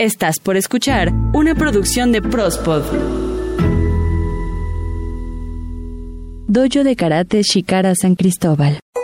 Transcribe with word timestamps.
Estás 0.00 0.38
por 0.38 0.56
escuchar 0.56 1.12
una 1.34 1.56
producción 1.56 2.12
de 2.12 2.22
Prospod. 2.22 2.84
Dojo 6.46 6.84
de 6.84 6.94
Karate 6.94 7.42
Shikara 7.42 7.96
San 7.96 8.14
Cristóbal. 8.14 8.78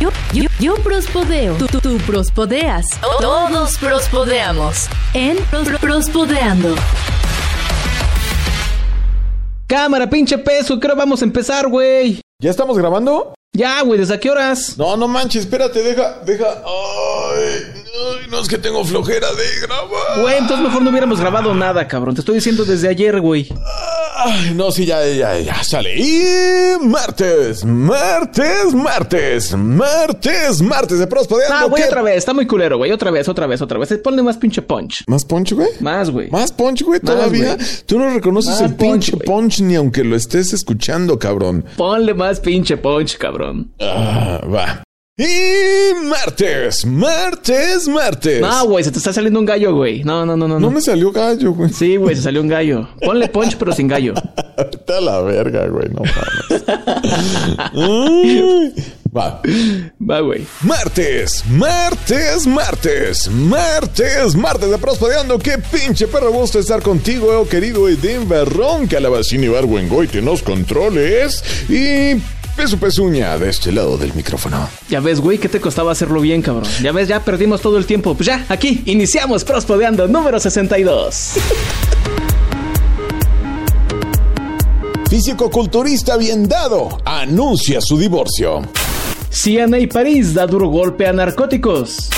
Yo, 0.00 0.10
yo, 0.32 0.44
yo 0.58 0.74
prospodeo. 0.76 1.54
Tú, 1.56 1.66
tú, 1.66 1.80
tú 1.80 1.96
prospodeas. 1.98 2.86
Todos 3.20 3.76
prospodeamos. 3.78 4.86
En 5.14 5.36
Pros- 5.50 5.78
Prospodeando. 5.80 6.74
Cámara, 9.66 10.08
pinche 10.08 10.38
peso, 10.38 10.78
creo 10.78 10.94
vamos 10.94 11.22
a 11.22 11.24
empezar, 11.24 11.66
güey. 11.68 12.20
¿Ya 12.40 12.50
estamos 12.50 12.78
grabando? 12.78 13.34
Ya, 13.52 13.80
güey, 13.82 13.98
¿desde 13.98 14.20
qué 14.20 14.30
horas? 14.30 14.76
No, 14.78 14.96
no 14.96 15.08
manches, 15.08 15.42
espérate, 15.44 15.82
deja, 15.82 16.18
deja. 16.24 16.44
Ay, 16.64 17.62
ay, 17.74 18.26
no 18.30 18.38
es 18.40 18.48
que 18.48 18.58
tengo 18.58 18.84
flojera 18.84 19.26
de 19.32 19.66
grabar. 19.66 20.20
Güey, 20.20 20.36
entonces 20.38 20.64
mejor 20.66 20.82
no 20.82 20.90
hubiéramos 20.90 21.18
grabado 21.20 21.54
nada, 21.54 21.88
cabrón. 21.88 22.14
Te 22.14 22.20
estoy 22.20 22.36
diciendo 22.36 22.64
desde 22.64 22.88
ayer, 22.88 23.20
güey. 23.20 23.48
Ay, 23.50 23.56
no, 24.54 24.70
sí, 24.70 24.86
ya, 24.86 25.06
ya, 25.06 25.38
ya, 25.38 25.62
sale. 25.62 25.96
Y 25.96 26.84
martes, 26.84 27.64
martes, 27.64 28.74
martes, 28.74 29.54
martes, 29.54 30.62
martes 30.62 30.98
de 30.98 31.06
Prospodeando. 31.06 31.54
Ah, 31.56 31.64
güey, 31.64 31.82
¿qué? 31.82 31.88
otra 31.88 32.02
vez. 32.02 32.16
Está 32.16 32.34
muy 32.34 32.46
culero, 32.46 32.78
güey. 32.78 32.92
Otra 32.92 33.10
vez, 33.10 33.28
otra 33.28 33.46
vez, 33.46 33.60
otra 33.62 33.78
vez. 33.78 33.92
Ponle 34.02 34.22
más 34.22 34.36
pinche 34.36 34.62
punch. 34.62 35.04
¿Más 35.06 35.24
punch, 35.24 35.52
güey? 35.52 35.68
Más, 35.80 36.10
güey. 36.10 36.30
¿Más 36.30 36.52
punch, 36.52 36.82
güey? 36.82 37.00
¿Todavía? 37.00 37.54
güey. 37.54 37.66
Tú 37.86 37.98
no 37.98 38.12
reconoces 38.12 38.60
Más 38.60 38.70
el 38.70 38.74
pinche 38.74 39.12
punch, 39.12 39.24
punch, 39.24 39.60
ni 39.60 39.74
aunque 39.74 40.04
lo 40.04 40.16
estés 40.16 40.52
escuchando, 40.52 41.18
cabrón. 41.18 41.64
Ponle 41.76 42.14
más 42.14 42.40
pinche 42.40 42.76
punch, 42.76 43.18
cabrón. 43.18 43.72
Ah, 43.80 44.40
va. 44.52 44.85
Y 45.18 45.94
martes, 46.04 46.84
martes, 46.84 47.88
martes. 47.88 48.38
No, 48.38 48.66
güey, 48.66 48.84
se 48.84 48.92
te 48.92 48.98
está 48.98 49.14
saliendo 49.14 49.40
un 49.40 49.46
gallo, 49.46 49.74
güey. 49.74 50.04
No, 50.04 50.26
no, 50.26 50.36
no, 50.36 50.46
no. 50.46 50.60
no 50.60 50.68
no. 50.68 50.70
me 50.70 50.82
salió 50.82 51.10
gallo, 51.10 51.52
güey. 51.52 51.72
Sí, 51.72 51.96
güey, 51.96 52.14
se 52.14 52.20
salió 52.20 52.42
un 52.42 52.48
gallo. 52.48 52.86
Ponle 53.00 53.26
punch, 53.28 53.56
pero 53.56 53.72
sin 53.72 53.88
gallo. 53.88 54.12
Vete 54.58 54.92
a 54.92 55.00
la 55.00 55.22
verga, 55.22 55.68
güey, 55.68 55.88
no 55.88 56.02
mames. 56.02 56.64
Va. 59.16 59.40
Va, 59.98 60.20
güey. 60.20 60.46
Martes, 60.60 61.42
martes, 61.48 62.46
martes, 62.46 63.30
martes, 63.30 64.36
martes 64.36 64.70
de 64.70 64.76
Prospodeando. 64.76 65.38
Qué 65.38 65.56
pinche 65.56 66.06
perro 66.08 66.30
gusto 66.30 66.58
estar 66.58 66.82
contigo, 66.82 67.28
oh, 67.40 67.48
querido 67.48 67.88
Edén 67.88 68.28
Barrón, 68.28 68.86
Calabacín 68.86 69.44
y 69.44 69.48
Barbuengoite, 69.48 70.20
nos 70.20 70.42
controles. 70.42 71.42
Y 71.70 72.20
Peso 72.56 72.78
Pezuña 72.78 73.36
de 73.38 73.50
este 73.50 73.70
lado 73.70 73.98
del 73.98 74.14
micrófono. 74.14 74.68
Ya 74.88 75.00
ves, 75.00 75.20
güey, 75.20 75.36
¿qué 75.36 75.48
te 75.48 75.60
costaba 75.60 75.92
hacerlo 75.92 76.22
bien, 76.22 76.40
cabrón? 76.40 76.64
Ya 76.82 76.90
ves, 76.90 77.06
ya 77.06 77.20
perdimos 77.20 77.60
todo 77.60 77.76
el 77.76 77.84
tiempo. 77.84 78.14
Pues 78.14 78.26
ya, 78.26 78.46
aquí, 78.48 78.82
iniciamos 78.86 79.44
Prospodeando 79.44 80.08
número 80.08 80.40
62. 80.40 81.32
Físico-culturista 85.10 86.16
bien 86.16 86.48
dado 86.48 86.98
anuncia 87.04 87.80
su 87.82 87.98
divorcio. 87.98 88.62
CNA 89.30 89.86
París 89.92 90.32
da 90.32 90.46
duro 90.46 90.68
golpe 90.68 91.06
a 91.06 91.12
narcóticos. 91.12 92.08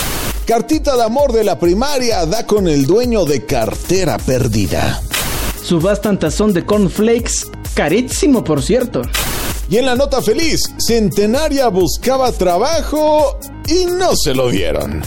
Cartita 0.46 0.96
de 0.96 1.02
amor 1.02 1.32
de 1.32 1.42
la 1.42 1.58
primaria 1.58 2.24
da 2.26 2.46
con 2.46 2.68
el 2.68 2.86
dueño 2.86 3.24
de 3.24 3.44
cartera 3.44 4.18
perdida. 4.18 5.02
Subastan 5.62 6.18
tazón 6.18 6.52
de 6.52 6.64
cornflakes, 6.64 7.50
carísimo 7.74 8.44
por 8.44 8.62
cierto. 8.62 9.02
Y 9.70 9.76
en 9.76 9.84
la 9.84 9.94
nota 9.94 10.22
feliz, 10.22 10.60
Centenaria 10.78 11.68
buscaba 11.68 12.32
trabajo 12.32 13.38
y 13.66 13.84
no 13.84 14.16
se 14.16 14.34
lo 14.34 14.48
dieron. 14.48 15.02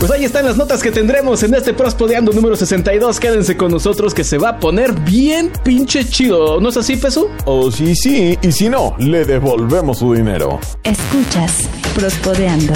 Pues 0.00 0.10
ahí 0.10 0.24
están 0.24 0.46
las 0.46 0.56
notas 0.56 0.82
que 0.82 0.90
tendremos 0.90 1.42
en 1.44 1.54
este 1.54 1.72
Prospodeando 1.72 2.32
número 2.32 2.56
62. 2.56 3.20
Quédense 3.20 3.56
con 3.56 3.70
nosotros 3.70 4.12
que 4.12 4.24
se 4.24 4.38
va 4.38 4.48
a 4.48 4.58
poner 4.58 4.92
bien 4.92 5.52
pinche 5.62 6.04
chido. 6.04 6.60
¿No 6.60 6.70
es 6.70 6.76
así, 6.78 6.96
Peso? 6.96 7.28
O 7.44 7.70
si 7.70 7.94
sí, 7.94 8.36
y 8.42 8.50
si 8.50 8.68
no, 8.68 8.96
le 8.98 9.24
devolvemos 9.24 9.98
su 9.98 10.14
dinero. 10.14 10.58
Escuchas 10.82 11.68
Prospodeando. 11.94 12.72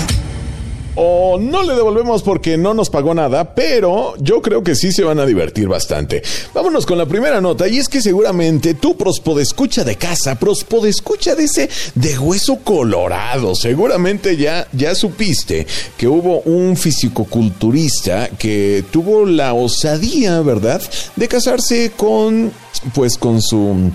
O 0.96 1.38
no 1.38 1.62
le 1.62 1.74
devolvemos 1.74 2.22
porque 2.22 2.56
no 2.56 2.72
nos 2.72 2.88
pagó 2.88 3.14
nada, 3.14 3.54
pero 3.54 4.14
yo 4.18 4.40
creo 4.40 4.62
que 4.62 4.76
sí 4.76 4.92
se 4.92 5.02
van 5.02 5.18
a 5.18 5.26
divertir 5.26 5.66
bastante. 5.66 6.22
Vámonos 6.52 6.86
con 6.86 6.98
la 6.98 7.06
primera 7.06 7.40
nota, 7.40 7.66
y 7.66 7.78
es 7.78 7.88
que 7.88 8.00
seguramente 8.00 8.74
tú, 8.74 8.96
prospodescucha 8.96 9.82
de 9.82 9.96
casa, 9.96 10.38
prospodescucha 10.38 11.34
de 11.34 11.44
ese 11.44 11.68
de 11.94 12.18
hueso 12.18 12.56
colorado, 12.62 13.54
seguramente 13.54 14.36
ya, 14.36 14.68
ya 14.72 14.94
supiste 14.94 15.66
que 15.96 16.06
hubo 16.06 16.40
un 16.42 16.76
fisicoculturista 16.76 18.28
que 18.38 18.84
tuvo 18.90 19.26
la 19.26 19.54
osadía, 19.54 20.40
¿verdad?, 20.42 20.80
de 21.16 21.28
casarse 21.28 21.92
con, 21.96 22.52
pues, 22.94 23.18
con 23.18 23.42
su, 23.42 23.90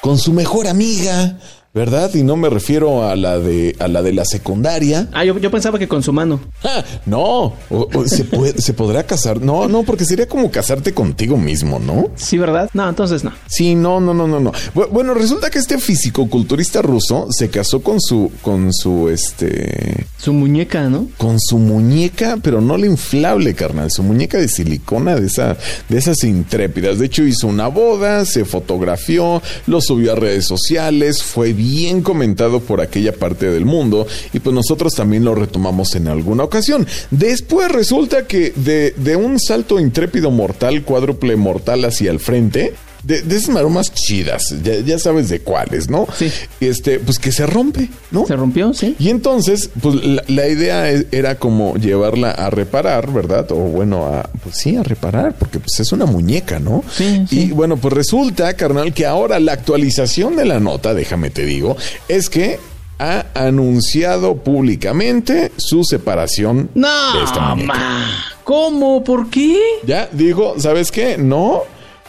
con 0.00 0.18
su 0.18 0.32
mejor 0.32 0.68
amiga. 0.68 1.36
¿Verdad? 1.74 2.14
Y 2.14 2.22
no 2.22 2.36
me 2.36 2.48
refiero 2.48 3.02
a 3.04 3.16
la 3.16 3.40
de 3.40 3.74
a 3.80 3.88
la 3.88 4.00
de 4.00 4.12
la 4.12 4.24
secundaria, 4.24 5.08
Ah, 5.12 5.24
yo, 5.24 5.36
yo 5.38 5.50
pensaba 5.50 5.76
que 5.76 5.88
con 5.88 6.04
su 6.04 6.12
mano. 6.12 6.38
Ah, 6.62 6.84
no, 7.04 7.20
o- 7.68 7.88
o 7.92 8.06
se, 8.06 8.22
puede- 8.24 8.60
se 8.62 8.72
podrá 8.74 9.02
casar. 9.02 9.40
No, 9.42 9.66
no, 9.66 9.82
porque 9.82 10.04
sería 10.04 10.28
como 10.28 10.52
casarte 10.52 10.94
contigo 10.94 11.36
mismo, 11.36 11.80
¿no? 11.80 12.10
Sí, 12.14 12.38
¿verdad? 12.38 12.70
No, 12.74 12.88
entonces 12.88 13.24
no. 13.24 13.32
Sí, 13.48 13.74
no, 13.74 13.98
no, 13.98 14.14
no, 14.14 14.28
no, 14.28 14.38
no. 14.38 14.52
Bu- 14.72 14.88
Bueno, 14.90 15.14
resulta 15.14 15.50
que 15.50 15.58
este 15.58 15.78
fisicoculturista 15.78 16.80
ruso 16.80 17.26
se 17.30 17.50
casó 17.50 17.82
con 17.82 18.00
su, 18.00 18.30
con 18.40 18.72
su, 18.72 19.08
este, 19.08 20.06
Su 20.16 20.32
muñeca, 20.32 20.88
¿no? 20.88 21.08
con 21.18 21.40
su 21.40 21.58
muñeca, 21.58 22.38
pero 22.40 22.60
no 22.60 22.76
la 22.76 22.86
inflable, 22.86 23.52
carnal, 23.54 23.90
su 23.90 24.04
muñeca 24.04 24.38
de 24.38 24.46
silicona 24.48 25.16
de 25.16 25.26
esa, 25.26 25.56
de 25.88 25.98
esas 25.98 26.22
intrépidas. 26.22 27.00
De 27.00 27.06
hecho, 27.06 27.24
hizo 27.24 27.48
una 27.48 27.66
boda, 27.66 28.24
se 28.26 28.44
fotografió, 28.44 29.42
lo 29.66 29.80
subió 29.80 30.12
a 30.12 30.14
redes 30.14 30.46
sociales, 30.46 31.20
fue 31.24 31.52
bien 31.52 31.63
comentado 32.02 32.60
por 32.60 32.80
aquella 32.80 33.12
parte 33.12 33.50
del 33.50 33.64
mundo 33.64 34.06
y 34.32 34.40
pues 34.40 34.54
nosotros 34.54 34.94
también 34.94 35.24
lo 35.24 35.34
retomamos 35.34 35.94
en 35.94 36.08
alguna 36.08 36.44
ocasión. 36.44 36.86
Después 37.10 37.70
resulta 37.70 38.26
que 38.26 38.52
de, 38.54 38.92
de 38.96 39.16
un 39.16 39.38
salto 39.38 39.80
intrépido 39.80 40.30
mortal, 40.30 40.82
cuádruple 40.82 41.36
mortal 41.36 41.84
hacia 41.84 42.10
el 42.10 42.20
frente, 42.20 42.74
de, 43.04 43.22
de 43.22 43.36
esas 43.36 43.50
maromas 43.50 43.92
chidas, 43.92 44.42
ya, 44.62 44.80
ya 44.80 44.98
sabes 44.98 45.28
de 45.28 45.40
cuáles, 45.40 45.88
¿no? 45.90 46.06
Sí. 46.16 46.30
Este, 46.60 46.98
pues 46.98 47.18
que 47.18 47.30
se 47.32 47.46
rompe, 47.46 47.88
¿no? 48.10 48.26
Se 48.26 48.34
rompió, 48.36 48.72
sí. 48.74 48.96
Y 48.98 49.10
entonces, 49.10 49.70
pues 49.80 49.96
la, 50.04 50.24
la 50.26 50.48
idea 50.48 50.90
e- 50.90 51.06
era 51.12 51.38
como 51.38 51.76
llevarla 51.76 52.30
a 52.30 52.50
reparar, 52.50 53.12
¿verdad? 53.12 53.50
O 53.52 53.56
bueno, 53.56 54.06
a, 54.06 54.22
pues 54.42 54.56
sí, 54.56 54.76
a 54.76 54.82
reparar, 54.82 55.34
porque 55.38 55.58
pues 55.60 55.78
es 55.80 55.92
una 55.92 56.06
muñeca, 56.06 56.58
¿no? 56.60 56.82
Sí, 56.90 57.24
sí. 57.28 57.40
Y 57.40 57.50
bueno, 57.50 57.76
pues 57.76 57.92
resulta, 57.94 58.54
carnal, 58.54 58.92
que 58.94 59.06
ahora 59.06 59.38
la 59.40 59.52
actualización 59.52 60.36
de 60.36 60.44
la 60.46 60.60
nota, 60.60 60.94
déjame 60.94 61.30
te 61.30 61.44
digo, 61.44 61.76
es 62.08 62.30
que 62.30 62.58
ha 62.98 63.26
anunciado 63.34 64.36
públicamente 64.36 65.50
su 65.56 65.82
separación 65.84 66.70
No, 66.74 66.88
de 67.18 67.24
esta 67.24 67.40
muñeca. 67.54 67.74
ma. 67.74 68.06
¿Cómo? 68.44 69.02
¿Por 69.02 69.30
qué? 69.30 69.58
Ya 69.86 70.08
dijo, 70.12 70.54
¿sabes 70.58 70.90
qué? 70.92 71.16
No. 71.18 71.62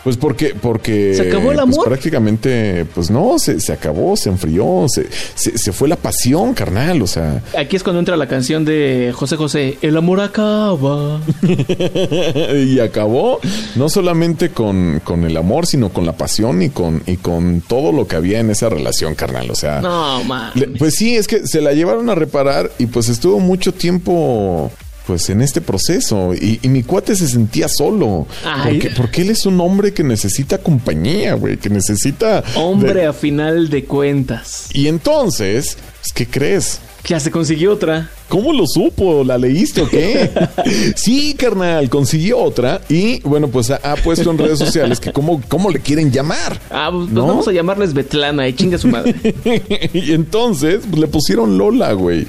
Pues 0.06 0.18
porque, 0.18 0.54
porque 0.62 1.16
¿Se 1.16 1.24
acabó 1.30 1.52
el 1.52 1.58
pues, 1.58 1.68
amor? 1.68 1.86
prácticamente, 1.88 2.86
pues 2.94 3.10
no, 3.10 3.40
se, 3.40 3.60
se 3.60 3.74
acabó, 3.74 4.16
se 4.16 4.30
enfrió, 4.30 4.86
se, 4.88 5.08
se, 5.34 5.58
se 5.58 5.72
fue 5.74 5.90
la 5.90 5.96
pasión, 5.98 6.54
carnal. 6.54 7.02
O 7.02 7.08
sea, 7.08 7.42
Aquí 7.58 7.76
es 7.76 7.84
cuando 7.84 8.00
entra 8.00 8.16
la 8.16 8.28
canción 8.28 8.64
de 8.66 9.12
José 9.16 9.36
José. 9.36 9.78
El 9.82 9.98
amor 9.98 10.22
acaba. 10.22 11.20
y 12.56 12.80
acabó 12.80 13.40
no 13.76 13.90
solamente 13.90 14.50
con, 14.50 15.02
con 15.04 15.24
el 15.24 15.36
amor, 15.38 15.66
sino 15.66 15.90
con 15.90 16.06
la 16.06 16.14
pasión 16.14 16.62
y 16.62 16.70
con, 16.70 17.02
y 17.08 17.18
con 17.18 17.62
todo 17.62 17.92
lo 17.92 18.08
que 18.08 18.16
había 18.16 18.40
en 18.40 18.52
esa 18.52 18.70
relación, 18.70 19.16
carnal. 19.16 19.50
O 19.50 19.56
sea, 19.56 19.82
No, 19.82 20.24
ma. 20.24 20.52
le- 20.56 20.68
pues 20.68 20.96
sí, 20.96 21.16
es 21.16 21.28
que 21.28 21.48
se 21.48 21.62
la 21.62 21.74
llevaron 21.74 22.10
a 22.10 22.16
reparar 22.16 22.72
y 22.78 22.86
pues 22.86 23.10
estuvo 23.10 23.40
mucho 23.40 23.74
tiempo 23.74 24.72
pues 25.08 25.30
en 25.30 25.42
este 25.42 25.62
proceso 25.62 26.34
y, 26.34 26.60
y 26.62 26.70
mi 26.70 26.84
cuate 26.84 27.16
se 27.16 27.28
sentía 27.28 27.68
solo 27.70 28.26
porque, 28.64 28.90
porque 28.98 29.22
él 29.22 29.30
es 29.30 29.46
un 29.46 29.60
hombre 29.62 29.94
que 29.94 30.04
necesita 30.04 30.58
compañía, 30.58 31.36
güey, 31.36 31.58
que 31.58 31.70
necesita 31.70 32.44
Hombre, 32.56 33.02
de- 33.02 33.06
a 33.08 33.14
final 33.14 33.70
de 33.70 33.86
cuentas. 33.86 34.68
y 34.74 34.88
entonces, 34.88 35.78
pues, 36.02 36.12
¿qué 36.14 36.26
crees? 36.28 36.80
Ya 37.08 37.20
se 37.20 37.30
consiguió 37.30 37.72
otra. 37.74 38.10
¿Cómo 38.30 38.52
lo 38.52 38.66
supo? 38.66 39.24
¿La 39.24 39.38
leíste 39.38 39.82
o 39.82 39.88
qué? 39.88 40.32
sí, 40.96 41.36
carnal, 41.38 41.88
consiguió 41.88 42.40
otra 42.40 42.82
y 42.90 43.20
bueno, 43.22 43.48
pues 43.50 43.70
ha, 43.70 43.76
ha 43.84 43.96
puesto 43.96 44.32
en 44.32 44.40
redes 44.40 44.58
sociales 44.58 45.00
que 45.00 45.12
cómo, 45.12 45.40
cómo 45.48 45.70
le 45.70 45.80
quieren 45.82 46.12
llamar. 46.12 46.60
Ah, 46.72 46.90
pues, 46.92 47.04
pues 47.04 47.14
¿No? 47.14 47.28
vamos 47.28 47.48
a 47.48 47.52
llamarles 47.52 47.94
Betlana 47.94 48.48
y 48.48 48.54
chinga 48.54 48.80
su 48.80 48.88
madre. 48.88 49.14
y 49.94 50.14
entonces 50.14 50.82
pues, 50.90 51.00
le 51.00 51.06
pusieron 51.08 51.60
Lola, 51.60 51.94
güey. 51.94 52.26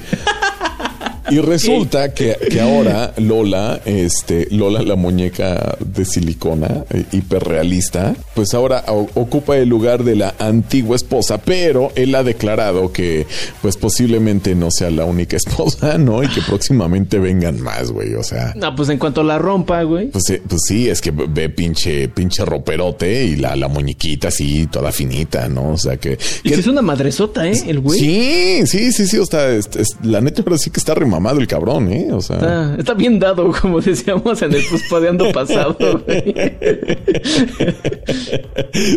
Y 1.29 1.39
resulta 1.39 2.13
que, 2.13 2.35
que 2.49 2.61
ahora 2.61 3.13
Lola, 3.17 3.79
este, 3.85 4.47
Lola 4.51 4.81
la 4.81 4.95
muñeca 4.95 5.77
de 5.79 6.05
silicona, 6.05 6.83
eh, 6.89 7.03
hiperrealista, 7.11 8.15
pues 8.33 8.53
ahora 8.53 8.83
o- 8.87 9.07
ocupa 9.15 9.57
el 9.57 9.69
lugar 9.69 10.03
de 10.03 10.15
la 10.15 10.35
antigua 10.39 10.95
esposa, 10.95 11.37
pero 11.39 11.91
él 11.95 12.13
ha 12.15 12.23
declarado 12.23 12.91
que 12.91 13.25
pues 13.61 13.77
posiblemente 13.77 14.55
no 14.55 14.71
sea 14.71 14.89
la 14.89 15.05
única 15.05 15.37
esposa, 15.37 15.97
¿no? 15.97 16.23
Y 16.23 16.27
que 16.29 16.41
próximamente 16.41 17.19
vengan 17.19 17.59
más, 17.61 17.91
güey. 17.91 18.13
O 18.15 18.23
sea, 18.23 18.53
No, 18.55 18.75
pues 18.75 18.89
en 18.89 18.97
cuanto 18.97 19.23
la 19.23 19.37
rompa, 19.37 19.83
güey. 19.83 20.07
pues, 20.09 20.29
eh, 20.29 20.41
pues 20.47 20.61
sí, 20.67 20.89
es 20.89 21.01
que 21.01 21.11
ve 21.11 21.49
pinche, 21.49 22.07
pinche 22.09 22.43
roperote 22.45 23.25
y 23.25 23.35
la, 23.35 23.55
la 23.55 23.67
muñequita 23.67 24.29
así, 24.29 24.67
toda 24.67 24.91
finita, 24.91 25.47
¿no? 25.47 25.71
O 25.73 25.77
sea 25.77 25.97
que... 25.97 26.17
Y 26.43 26.49
que- 26.49 26.55
es 26.55 26.67
una 26.67 26.81
madresota, 26.81 27.47
¿eh? 27.47 27.53
El 27.67 27.79
güey. 27.79 27.99
Sí, 27.99 28.61
sí, 28.65 28.91
sí, 28.91 29.07
sí. 29.07 29.17
O 29.17 29.25
sea, 29.25 29.49
es- 29.51 29.69
es- 29.75 29.95
la 30.03 30.21
neta 30.21 30.41
ahora 30.41 30.57
sí 30.57 30.69
que 30.69 30.79
está 30.79 30.93
remamado 31.17 31.39
el 31.39 31.47
cabrón, 31.47 31.91
¿eh? 31.91 32.09
O 32.11 32.21
sea. 32.21 32.35
Está, 32.37 32.75
está 32.77 32.93
bien 32.93 33.19
dado, 33.19 33.51
como 33.61 33.81
decíamos 33.81 34.41
en 34.41 34.53
el 34.53 34.63
Puspadeando 34.69 35.31
pasado, 35.31 35.77
güey. 36.05 36.35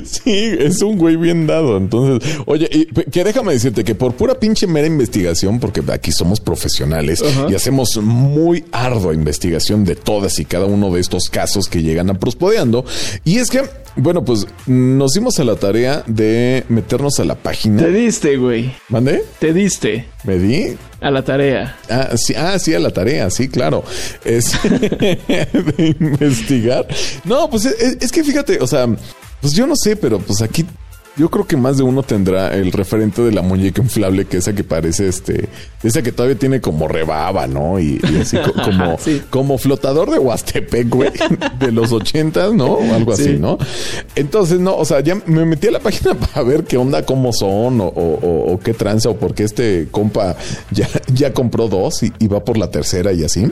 Sí, 0.04 0.54
es 0.58 0.82
un 0.82 0.98
güey 0.98 1.16
bien 1.16 1.46
dado. 1.46 1.76
Entonces, 1.76 2.38
oye, 2.46 2.68
y, 2.70 2.86
que 2.86 3.24
déjame 3.24 3.52
decirte 3.52 3.82
que 3.82 3.94
por 3.94 4.14
pura 4.14 4.34
pinche 4.34 4.66
mera 4.66 4.86
investigación, 4.86 5.58
porque 5.58 5.82
aquí 5.90 6.12
somos 6.12 6.40
profesionales 6.40 7.22
y 7.48 7.54
hacemos 7.54 7.96
muy 8.02 8.64
ardua 8.72 9.14
investigación 9.14 9.84
de 9.84 9.96
todas 9.96 10.38
y 10.38 10.44
cada 10.44 10.66
uno 10.66 10.92
de 10.92 11.00
estos 11.00 11.28
casos 11.30 11.66
que 11.68 11.82
llegan 11.82 12.10
a 12.10 12.14
Prospodeando. 12.14 12.84
Y 13.24 13.38
es 13.38 13.50
que, 13.50 13.62
bueno, 13.96 14.24
pues 14.24 14.46
nos 14.66 15.12
dimos 15.12 15.38
a 15.38 15.44
la 15.44 15.56
tarea 15.56 16.02
de 16.06 16.64
meternos 16.68 17.18
a 17.20 17.24
la 17.24 17.34
página. 17.34 17.82
Te 17.82 17.90
diste, 17.90 18.36
güey. 18.36 18.72
¿Mande? 18.88 19.24
Te 19.38 19.52
diste 19.52 20.06
¿Me 20.24 20.38
di? 20.38 20.76
a 21.00 21.10
la 21.10 21.22
tarea. 21.22 21.76
Ah 21.88 22.10
sí, 22.16 22.34
ah, 22.36 22.58
sí, 22.58 22.74
a 22.74 22.78
la 22.78 22.90
tarea, 22.90 23.30
sí, 23.30 23.48
claro. 23.48 23.84
Es 24.24 24.52
de 24.62 25.96
investigar. 26.00 26.86
No, 27.24 27.48
pues 27.50 27.64
es, 27.64 27.98
es 28.00 28.12
que 28.12 28.22
fíjate, 28.22 28.58
o 28.60 28.66
sea, 28.66 28.86
pues 29.40 29.52
yo 29.54 29.66
no 29.66 29.74
sé, 29.76 29.96
pero 29.96 30.18
pues 30.18 30.42
aquí 30.42 30.64
yo 31.16 31.28
creo 31.28 31.46
que 31.46 31.56
más 31.56 31.76
de 31.76 31.82
uno 31.82 32.02
tendrá 32.02 32.54
el 32.54 32.72
referente 32.72 33.20
de 33.22 33.32
la 33.32 33.42
muñeca 33.42 33.82
inflable, 33.82 34.24
que 34.26 34.38
esa 34.38 34.54
que 34.54 34.64
parece 34.64 35.08
este, 35.08 35.48
esa 35.82 36.02
que 36.02 36.12
todavía 36.12 36.38
tiene 36.38 36.60
como 36.60 36.88
rebaba, 36.88 37.46
¿no? 37.46 37.78
Y, 37.78 38.00
y 38.10 38.16
así 38.20 38.36
co- 38.38 38.52
como, 38.64 38.96
Sí. 38.98 39.20
como 39.28 39.58
flotador 39.58 40.10
de 40.10 40.18
Huastepec, 40.18 40.88
güey, 40.88 41.10
de 41.58 41.72
los 41.72 41.92
ochentas, 41.92 42.52
¿no? 42.54 42.74
O 42.74 42.94
algo 42.94 43.14
Sí. 43.16 43.22
así, 43.22 43.32
¿no? 43.38 43.58
Entonces, 44.14 44.60
no, 44.60 44.76
o 44.76 44.84
sea, 44.84 45.00
ya 45.00 45.16
me 45.26 45.44
metí 45.44 45.66
a 45.66 45.72
la 45.72 45.80
página 45.80 46.14
para 46.34 46.42
ver 46.42 46.64
qué 46.64 46.76
onda, 46.76 47.04
cómo 47.04 47.32
son, 47.32 47.80
o, 47.80 47.86
o- 47.88 48.18
o- 48.22 48.52
o 48.54 48.60
qué 48.60 48.72
tranza, 48.72 49.10
o 49.10 49.16
porque 49.16 49.42
este 49.44 49.88
compa 49.90 50.36
ya, 50.70 50.88
ya 51.12 51.32
compró 51.34 51.68
dos 51.68 52.02
y, 52.02 52.12
y 52.18 52.28
va 52.28 52.44
por 52.44 52.56
la 52.56 52.70
tercera 52.70 53.12
y 53.12 53.24
así. 53.24 53.50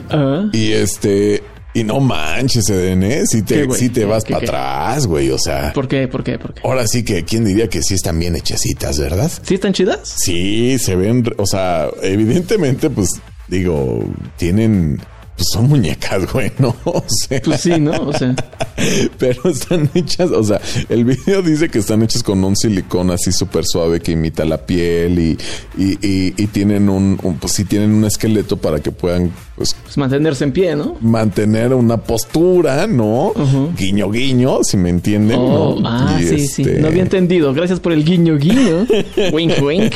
Y 0.53 0.71
este, 0.71 1.38
y 1.73 1.83
no 1.83 1.99
manches, 1.99 2.67
Eden, 2.69 3.03
¿eh? 3.03 3.23
Si 3.25 3.43
¿Qué, 3.43 3.67
te, 3.67 3.73
si 3.75 3.89
te 3.89 4.01
¿Qué, 4.01 4.05
vas 4.05 4.25
para 4.25 4.37
atrás, 4.39 5.05
güey, 5.07 5.29
o 5.31 5.37
sea. 5.37 5.71
¿Por 5.73 5.87
qué? 5.87 6.07
¿Por 6.07 6.23
qué? 6.23 6.37
¿Por 6.39 6.53
qué? 6.53 6.61
Ahora 6.63 6.87
sí 6.87 7.03
que, 7.03 7.23
¿quién 7.23 7.45
diría 7.45 7.67
que 7.69 7.81
sí 7.83 7.93
están 7.93 8.17
bien 8.19 8.35
hechecitas, 8.35 8.97
verdad? 8.99 9.31
¿Sí 9.43 9.55
están 9.55 9.73
chidas? 9.73 10.15
Sí, 10.17 10.77
se 10.79 10.95
ven, 10.95 11.23
o 11.37 11.45
sea, 11.45 11.87
evidentemente, 12.01 12.89
pues, 12.89 13.09
digo, 13.47 14.03
tienen, 14.37 14.99
pues 15.35 15.47
son 15.53 15.69
muñecas, 15.69 16.31
güey, 16.31 16.51
¿no? 16.59 16.75
O 16.85 17.03
sea, 17.07 17.41
Pues 17.41 17.61
sí, 17.61 17.79
¿no? 17.79 17.91
O 18.01 18.13
sea, 18.13 18.35
pero 19.19 19.49
están 19.49 19.89
hechas, 19.93 20.31
o 20.31 20.43
sea, 20.43 20.59
el 20.89 21.05
video 21.05 21.41
dice 21.41 21.69
que 21.69 21.79
están 21.79 22.01
hechas 22.03 22.23
con 22.23 22.43
un 22.43 22.55
silicón 22.55 23.11
así 23.11 23.31
súper 23.31 23.63
suave 23.65 23.99
que 23.99 24.11
imita 24.13 24.43
la 24.45 24.65
piel 24.65 25.19
y, 25.19 25.37
y, 25.77 25.91
y- 26.05 26.33
y 26.37 26.47
tienen 26.47 26.89
un, 26.89 27.19
un- 27.21 27.37
pues 27.37 27.53
sí 27.53 27.63
tienen 27.65 27.91
un 27.91 28.05
esqueleto 28.05 28.57
para 28.57 28.79
que 28.79 28.91
puedan, 28.91 29.31
pues, 29.59 29.75
pues 29.83 29.97
mantenerse 29.97 30.45
en 30.45 30.53
pie, 30.53 30.73
¿no? 30.73 30.95
mantener 31.01 31.73
una 31.73 31.97
postura, 31.97 32.87
¿no? 32.87 33.33
Guiño, 33.77 34.09
guiño, 34.09 34.59
si 34.63 34.77
me 34.77 34.89
entienden, 34.89 35.37
Oh, 35.37 35.75
¿no? 35.81 35.85
ah, 35.89 36.17
Y 36.17 36.23
sí, 36.23 36.47
sí. 36.47 36.61
este- 36.61 36.79
No 36.79 36.87
había 36.87 37.01
entendido. 37.03 37.53
Gracias 37.53 37.81
por 37.81 37.91
el 37.91 38.05
guiño, 38.05 38.37
guiño. 38.37 38.87
wink, 39.33 39.51
wink. 39.61 39.93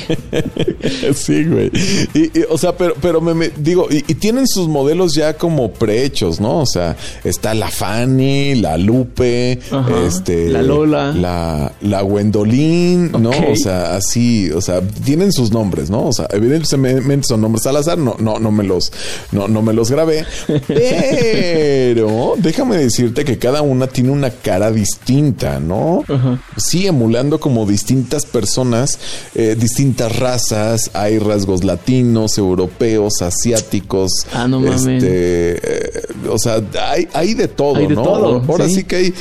Sí, 1.16 1.46
güey. 1.46 1.72
Y, 2.14 2.20
y, 2.40 2.44
o 2.50 2.58
sea, 2.58 2.76
pero, 2.76 2.94
pero 3.02 3.22
me, 3.22 3.34
me- 3.34 3.52
digo, 3.58 3.88
y, 3.90 4.00
y 4.00 4.16
tienen 4.16 4.48
sus 4.48 4.68
modelos 4.68 5.14
ya 5.16 5.38
como 5.38 5.72
prehechos, 5.72 6.42
¿no? 6.42 6.60
O 6.60 6.66
sea, 6.66 6.98
está 7.24 7.54
la 7.54 7.70
Fanny, 7.70 8.56
la 8.56 8.78
Lupe, 8.78 9.60
Ajá. 9.72 10.06
este, 10.06 10.50
La 10.50 10.62
Lola. 10.62 11.14
la, 11.14 11.72
la 11.82 12.02
Gwendolyn, 12.02 13.12
¿no? 13.14 13.30
O 13.30 13.56
sea, 13.56 13.96
así, 13.96 14.52
o 14.52 14.60
sea, 14.60 14.82
tienen 14.82 15.32
sus 15.32 15.52
nombres, 15.54 15.90
¿no? 15.90 16.08
O 16.08 16.12
sea, 16.14 16.28
evidentemente 16.32 17.28
son 17.28 17.40
nombres 17.42 17.66
al 17.66 17.78
azar, 17.78 17.98
no, 17.98 18.16
no, 18.20 18.40
no 18.40 18.52
me 18.52 18.64
los, 18.64 18.92
no, 19.32 19.48
no 19.54 19.62
me 19.62 19.74
los 19.74 19.90
grabé, 19.92 20.26
pero 20.68 22.34
déjame 22.38 22.78
decirte 22.78 23.24
que 23.24 23.38
cada 23.38 23.62
una 23.62 23.88
tiene 23.88 24.12
una 24.12 24.30
cara 24.30 24.72
distinta, 24.72 25.60
¿no? 25.60 26.04
Ajá. 26.08 26.42
Sí, 26.58 26.88
emulando 26.88 27.40
como 27.40 27.66
distintas 27.66 28.26
personas, 28.26 29.00
eh, 29.36 29.56
distintas 29.60 30.18
razas, 30.18 30.92
hay 30.94 31.20
rasgos 31.20 31.64
latinos, 31.64 32.38
europeos, 32.38 33.22
asiáticos. 33.22 34.12
Ah, 34.34 34.48
no 34.48 34.60
mames. 34.60 34.82
Este, 34.86 35.58
eh, 35.64 36.02
o 36.30 36.38
sea, 36.38 36.62
hay, 36.90 37.08
hay 37.14 37.34
de 37.34 37.48
todo, 37.48 37.76
Hay 37.78 37.88
de 37.88 37.96
¿no? 37.96 38.04
todo, 38.04 38.44
Ahora 38.48 38.68
sí. 38.68 38.76
sí. 38.76 38.84
que 38.84 38.96
hay, 38.96 39.14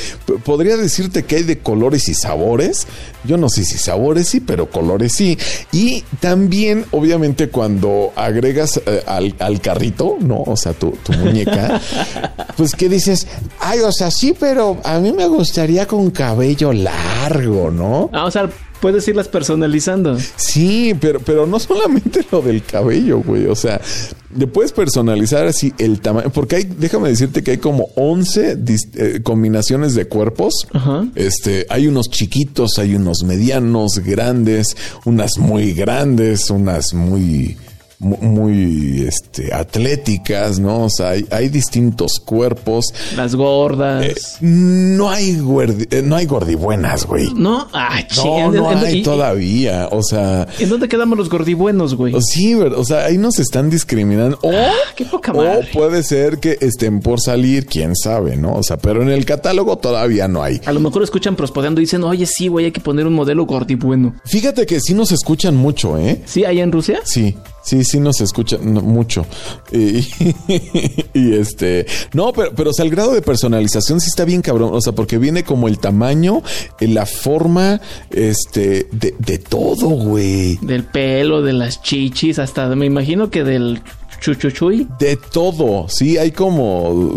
podría 0.43 0.77
decirte 0.77 1.23
que 1.23 1.37
hay 1.37 1.43
de 1.43 1.59
colores 1.59 2.09
y 2.09 2.13
sabores. 2.13 2.87
Yo 3.25 3.37
no 3.37 3.47
sé 3.49 3.63
si 3.63 3.77
sabores 3.77 4.27
sí, 4.27 4.41
pero 4.41 4.69
colores 4.69 5.13
sí. 5.13 5.37
Y 5.71 6.03
también, 6.19 6.85
obviamente, 6.91 7.49
cuando 7.49 8.11
agregas 8.15 8.81
eh, 8.85 9.01
al, 9.05 9.35
al 9.39 9.61
carrito, 9.61 10.17
¿no? 10.23 10.41
O 10.45 10.55
sea, 10.57 10.73
tu, 10.73 10.91
tu 11.03 11.13
muñeca, 11.13 11.79
pues 12.57 12.73
que 12.73 12.89
dices, 12.89 13.27
ay, 13.59 13.79
o 13.79 13.91
sea, 13.91 14.09
sí, 14.11 14.33
pero 14.39 14.77
a 14.83 14.99
mí 14.99 15.11
me 15.11 15.27
gustaría 15.27 15.87
con 15.87 16.09
cabello 16.11 16.73
largo, 16.73 17.69
¿no? 17.71 18.09
Ah, 18.13 18.25
o 18.25 18.31
sea, 18.31 18.49
puedes 18.81 19.07
irlas 19.07 19.27
personalizando. 19.27 20.17
Sí, 20.35 20.93
pero, 20.99 21.19
pero 21.19 21.45
no 21.45 21.59
solamente 21.59 22.25
lo 22.31 22.41
del 22.41 22.63
cabello, 22.63 23.19
güey. 23.21 23.45
O 23.45 23.55
sea, 23.55 23.79
le 24.35 24.47
puedes 24.47 24.71
personalizar 24.73 25.45
así 25.47 25.73
el 25.77 26.01
tamaño. 26.01 26.29
Porque 26.31 26.57
hay, 26.57 26.63
déjame 26.65 27.07
decirte 27.09 27.43
que 27.43 27.51
hay 27.51 27.57
como 27.59 27.87
11 27.95 28.57
dis- 28.57 28.89
eh, 28.95 29.21
combinaciones 29.23 29.95
de 29.95 30.05
cuerpos. 30.07 30.53
Ajá. 30.73 31.05
Este, 31.15 31.65
hay 31.69 31.87
unos 31.87 32.09
chiquitos, 32.09 32.77
hay 32.77 32.95
unos 32.95 33.23
medianos, 33.23 33.99
grandes, 34.03 34.75
unas 35.05 35.37
muy 35.37 35.73
grandes, 35.73 36.49
unas 36.49 36.93
muy, 36.93 37.55
mu- 37.55 37.72
muy, 38.03 39.05
este, 39.07 39.53
atléticas, 39.53 40.59
¿no? 40.59 40.85
O 40.85 40.89
sea, 40.89 41.09
hay, 41.11 41.25
hay 41.31 41.49
distintos 41.49 42.19
cuerpos. 42.23 42.93
Las 43.15 43.35
gordas. 43.35 44.05
Eh, 44.05 44.15
no 44.41 45.09
hay 45.09 45.37
gordi- 45.37 45.87
eh, 45.91 46.01
no 46.03 46.15
hay 46.15 46.25
gordibuenas, 46.25 47.05
güey. 47.05 47.33
no, 47.33 47.67
ay, 47.73 48.05
No, 48.17 48.51
no 48.51 48.71
¿En- 48.71 48.77
en- 48.79 48.83
hay 48.85 48.99
y- 48.99 49.03
todavía. 49.03 49.87
O 49.91 50.03
sea, 50.03 50.47
¿En 50.59 50.69
dónde 50.69 50.87
quedamos 50.87 51.17
los 51.17 51.29
gordibuenos, 51.29 51.95
güey? 51.95 52.13
o 52.13 52.21
sí, 52.21 52.53
o 52.55 52.83
sea, 52.85 53.05
ahí 53.05 53.17
nos 53.17 53.39
están 53.39 53.69
discriminando. 53.69 54.37
O, 54.41 54.51
Ah, 54.51 54.71
qué 54.95 55.05
poca 55.05 55.31
o 55.31 55.37
madre. 55.37 55.69
puede 55.73 56.03
ser 56.03 56.39
que 56.39 56.57
estén 56.61 56.99
por 56.99 57.19
salir, 57.19 57.65
quién 57.65 57.95
sabe, 57.95 58.35
¿no? 58.35 58.53
O 58.55 58.63
sea, 58.63 58.77
pero 58.77 59.01
en 59.01 59.09
el 59.09 59.25
catálogo 59.25 59.77
todavía 59.77 60.27
no 60.27 60.43
hay. 60.43 60.61
A 60.65 60.71
lo 60.73 60.79
mejor 60.79 61.03
escuchan 61.03 61.35
prospodeando 61.35 61.81
y 61.81 61.83
dicen, 61.85 62.03
oye, 62.03 62.25
sí, 62.25 62.47
güey, 62.47 62.65
hay 62.65 62.71
que 62.71 62.81
poner 62.81 63.07
un 63.07 63.13
modelo 63.13 63.45
gordibueno. 63.45 64.15
Fíjate 64.25 64.65
que 64.65 64.79
sí 64.79 64.93
nos 64.93 65.11
escuchan 65.11 65.55
mucho, 65.55 65.97
¿eh? 65.97 66.21
¿Sí, 66.25 66.45
allá 66.45 66.63
en 66.63 66.71
Rusia? 66.71 66.99
Sí, 67.03 67.35
sí, 67.63 67.83
sí 67.83 67.99
nos 67.99 68.21
escuchan 68.21 68.73
no, 68.73 68.81
mucho. 68.81 69.25
Y, 69.71 70.07
y 71.13 71.33
este, 71.33 71.85
no, 72.13 72.33
pero, 72.33 72.53
pero 72.55 72.69
o 72.69 72.73
sea, 72.73 72.85
el 72.85 72.91
grado 72.91 73.13
de 73.13 73.21
personalización 73.21 73.99
sí 73.99 74.07
está 74.07 74.25
bien 74.25 74.41
cabrón. 74.41 74.71
O 74.73 74.81
sea, 74.81 74.93
porque 74.93 75.17
viene 75.17 75.43
como 75.43 75.67
el 75.67 75.79
tamaño, 75.79 76.41
eh, 76.79 76.87
la 76.87 77.05
forma, 77.05 77.81
este, 78.11 78.87
de, 78.91 79.15
de 79.17 79.37
todo, 79.39 79.87
güey. 79.87 80.57
Del 80.61 80.83
pelo, 80.83 81.41
de 81.41 81.53
las 81.53 81.81
chichis, 81.81 82.39
hasta 82.39 82.67
me 82.75 82.85
imagino 82.85 83.29
que 83.29 83.43
del 83.43 83.81
chuchuchuy. 84.23 84.87
De 84.99 85.17
todo, 85.17 85.87
sí, 85.89 86.17
hay 86.17 86.31
como 86.31 87.13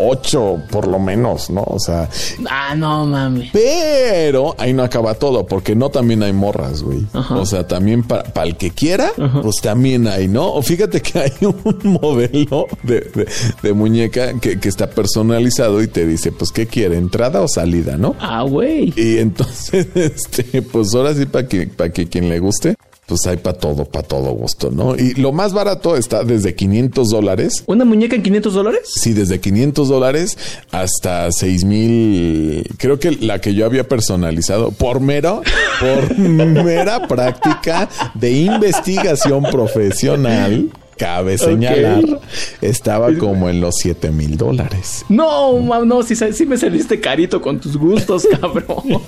ocho 0.00 0.58
por 0.70 0.86
lo 0.86 0.98
menos, 0.98 1.50
¿no? 1.50 1.62
O 1.66 1.78
sea, 1.80 2.08
Ah, 2.48 2.74
no 2.76 3.04
mames. 3.06 3.50
pero 3.52 4.54
ahí 4.58 4.72
no 4.72 4.82
acaba 4.82 5.14
todo, 5.14 5.44
porque 5.46 5.74
no 5.74 5.88
también 5.90 6.22
hay 6.22 6.32
morras, 6.32 6.82
güey. 6.82 7.04
Ajá. 7.12 7.36
O 7.36 7.46
sea, 7.46 7.66
también 7.66 8.02
para 8.04 8.24
el 8.44 8.56
que 8.56 8.70
quiera, 8.70 9.10
pues 9.42 9.56
también 9.62 10.06
hay, 10.06 10.28
¿no? 10.28 10.52
O 10.52 10.62
fíjate 10.62 11.00
que 11.00 11.18
hay 11.18 11.32
un 11.40 11.78
modelo 12.00 12.66
de, 12.82 13.00
de- 13.00 13.26
de 13.62 13.72
muñeca 13.72 14.38
que, 14.40 14.58
que 14.60 14.68
está 14.68 14.88
personalizado 14.90 15.82
y 15.82 15.88
te 15.88 16.06
dice, 16.06 16.32
pues, 16.32 16.50
¿qué 16.52 16.66
quiere? 16.66 16.96
¿Entrada 16.96 17.40
o 17.40 17.48
salida, 17.48 17.96
no? 17.96 18.14
Ah, 18.20 18.42
güey. 18.42 18.92
Y 18.96 19.18
entonces, 19.18 19.86
este, 19.94 20.62
pues 20.62 20.94
ahora 20.94 21.14
sí, 21.14 21.26
para 21.26 21.46
que, 21.48 21.66
para 21.66 21.90
que 21.92 22.08
quien 22.08 22.28
le 22.28 22.38
guste. 22.40 22.76
Pues 23.08 23.26
hay 23.26 23.38
para 23.38 23.56
todo, 23.56 23.86
para 23.86 24.06
todo 24.06 24.32
gusto, 24.32 24.70
¿no? 24.70 24.94
Y 24.94 25.14
lo 25.14 25.32
más 25.32 25.54
barato 25.54 25.96
está 25.96 26.24
desde 26.24 26.54
500 26.54 27.08
dólares. 27.08 27.64
¿Una 27.66 27.86
muñeca 27.86 28.14
en 28.14 28.22
500 28.22 28.52
dólares? 28.54 28.80
Sí, 28.84 29.14
desde 29.14 29.40
500 29.40 29.88
dólares 29.88 30.36
hasta 30.70 31.32
6 31.32 31.64
mil. 31.64 32.70
Creo 32.76 32.98
que 32.98 33.12
la 33.12 33.40
que 33.40 33.54
yo 33.54 33.64
había 33.64 33.88
personalizado 33.88 34.72
por 34.72 35.00
mero, 35.00 35.42
por 35.80 36.18
mera 36.18 37.08
práctica 37.08 37.88
de 38.14 38.30
investigación 38.32 39.42
profesional 39.44 40.68
cabe 40.98 41.38
señalar, 41.38 42.20
estaba 42.60 43.14
como 43.16 43.48
en 43.48 43.60
los 43.60 43.76
7 43.76 44.10
mil 44.10 44.36
dólares. 44.36 45.04
No, 45.08 45.84
no, 45.84 46.02
sí, 46.02 46.14
sí 46.16 46.46
me 46.46 46.58
saliste 46.58 47.00
carito 47.00 47.40
con 47.40 47.60
tus 47.60 47.76
gustos, 47.76 48.26
cabrón. 48.40 49.00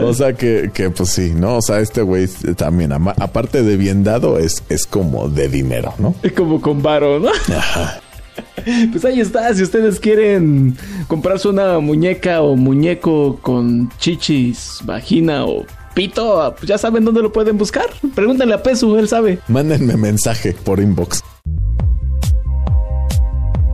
o 0.00 0.14
sea 0.14 0.32
que, 0.32 0.70
que, 0.72 0.90
pues 0.90 1.10
sí, 1.10 1.32
¿no? 1.34 1.56
O 1.56 1.62
sea, 1.62 1.80
este 1.80 2.02
güey 2.02 2.28
también, 2.56 2.92
aparte 2.92 3.62
de 3.62 3.76
bien 3.76 4.04
dado, 4.04 4.38
es, 4.38 4.62
es 4.68 4.86
como 4.86 5.28
de 5.28 5.48
dinero, 5.48 5.92
¿no? 5.98 6.14
Es 6.22 6.32
como 6.32 6.60
con 6.60 6.82
varo, 6.82 7.20
¿no? 7.20 7.30
Ajá. 7.54 8.00
Pues 8.90 9.04
ahí 9.04 9.20
está, 9.20 9.54
si 9.54 9.62
ustedes 9.62 10.00
quieren 10.00 10.76
comprarse 11.08 11.48
una 11.48 11.78
muñeca 11.78 12.42
o 12.42 12.56
muñeco 12.56 13.38
con 13.40 13.90
chichis, 13.98 14.80
vagina 14.84 15.44
o 15.44 15.64
pito, 15.96 16.54
pues 16.56 16.68
ya 16.68 16.78
saben 16.78 17.04
dónde 17.04 17.22
lo 17.22 17.32
pueden 17.32 17.56
buscar. 17.56 17.86
Pregúntenle 18.14 18.54
a 18.54 18.62
Pesu, 18.62 18.96
él 18.96 19.08
sabe. 19.08 19.40
Mándenme 19.48 19.96
mensaje 19.96 20.52
por 20.52 20.78
inbox. 20.78 21.24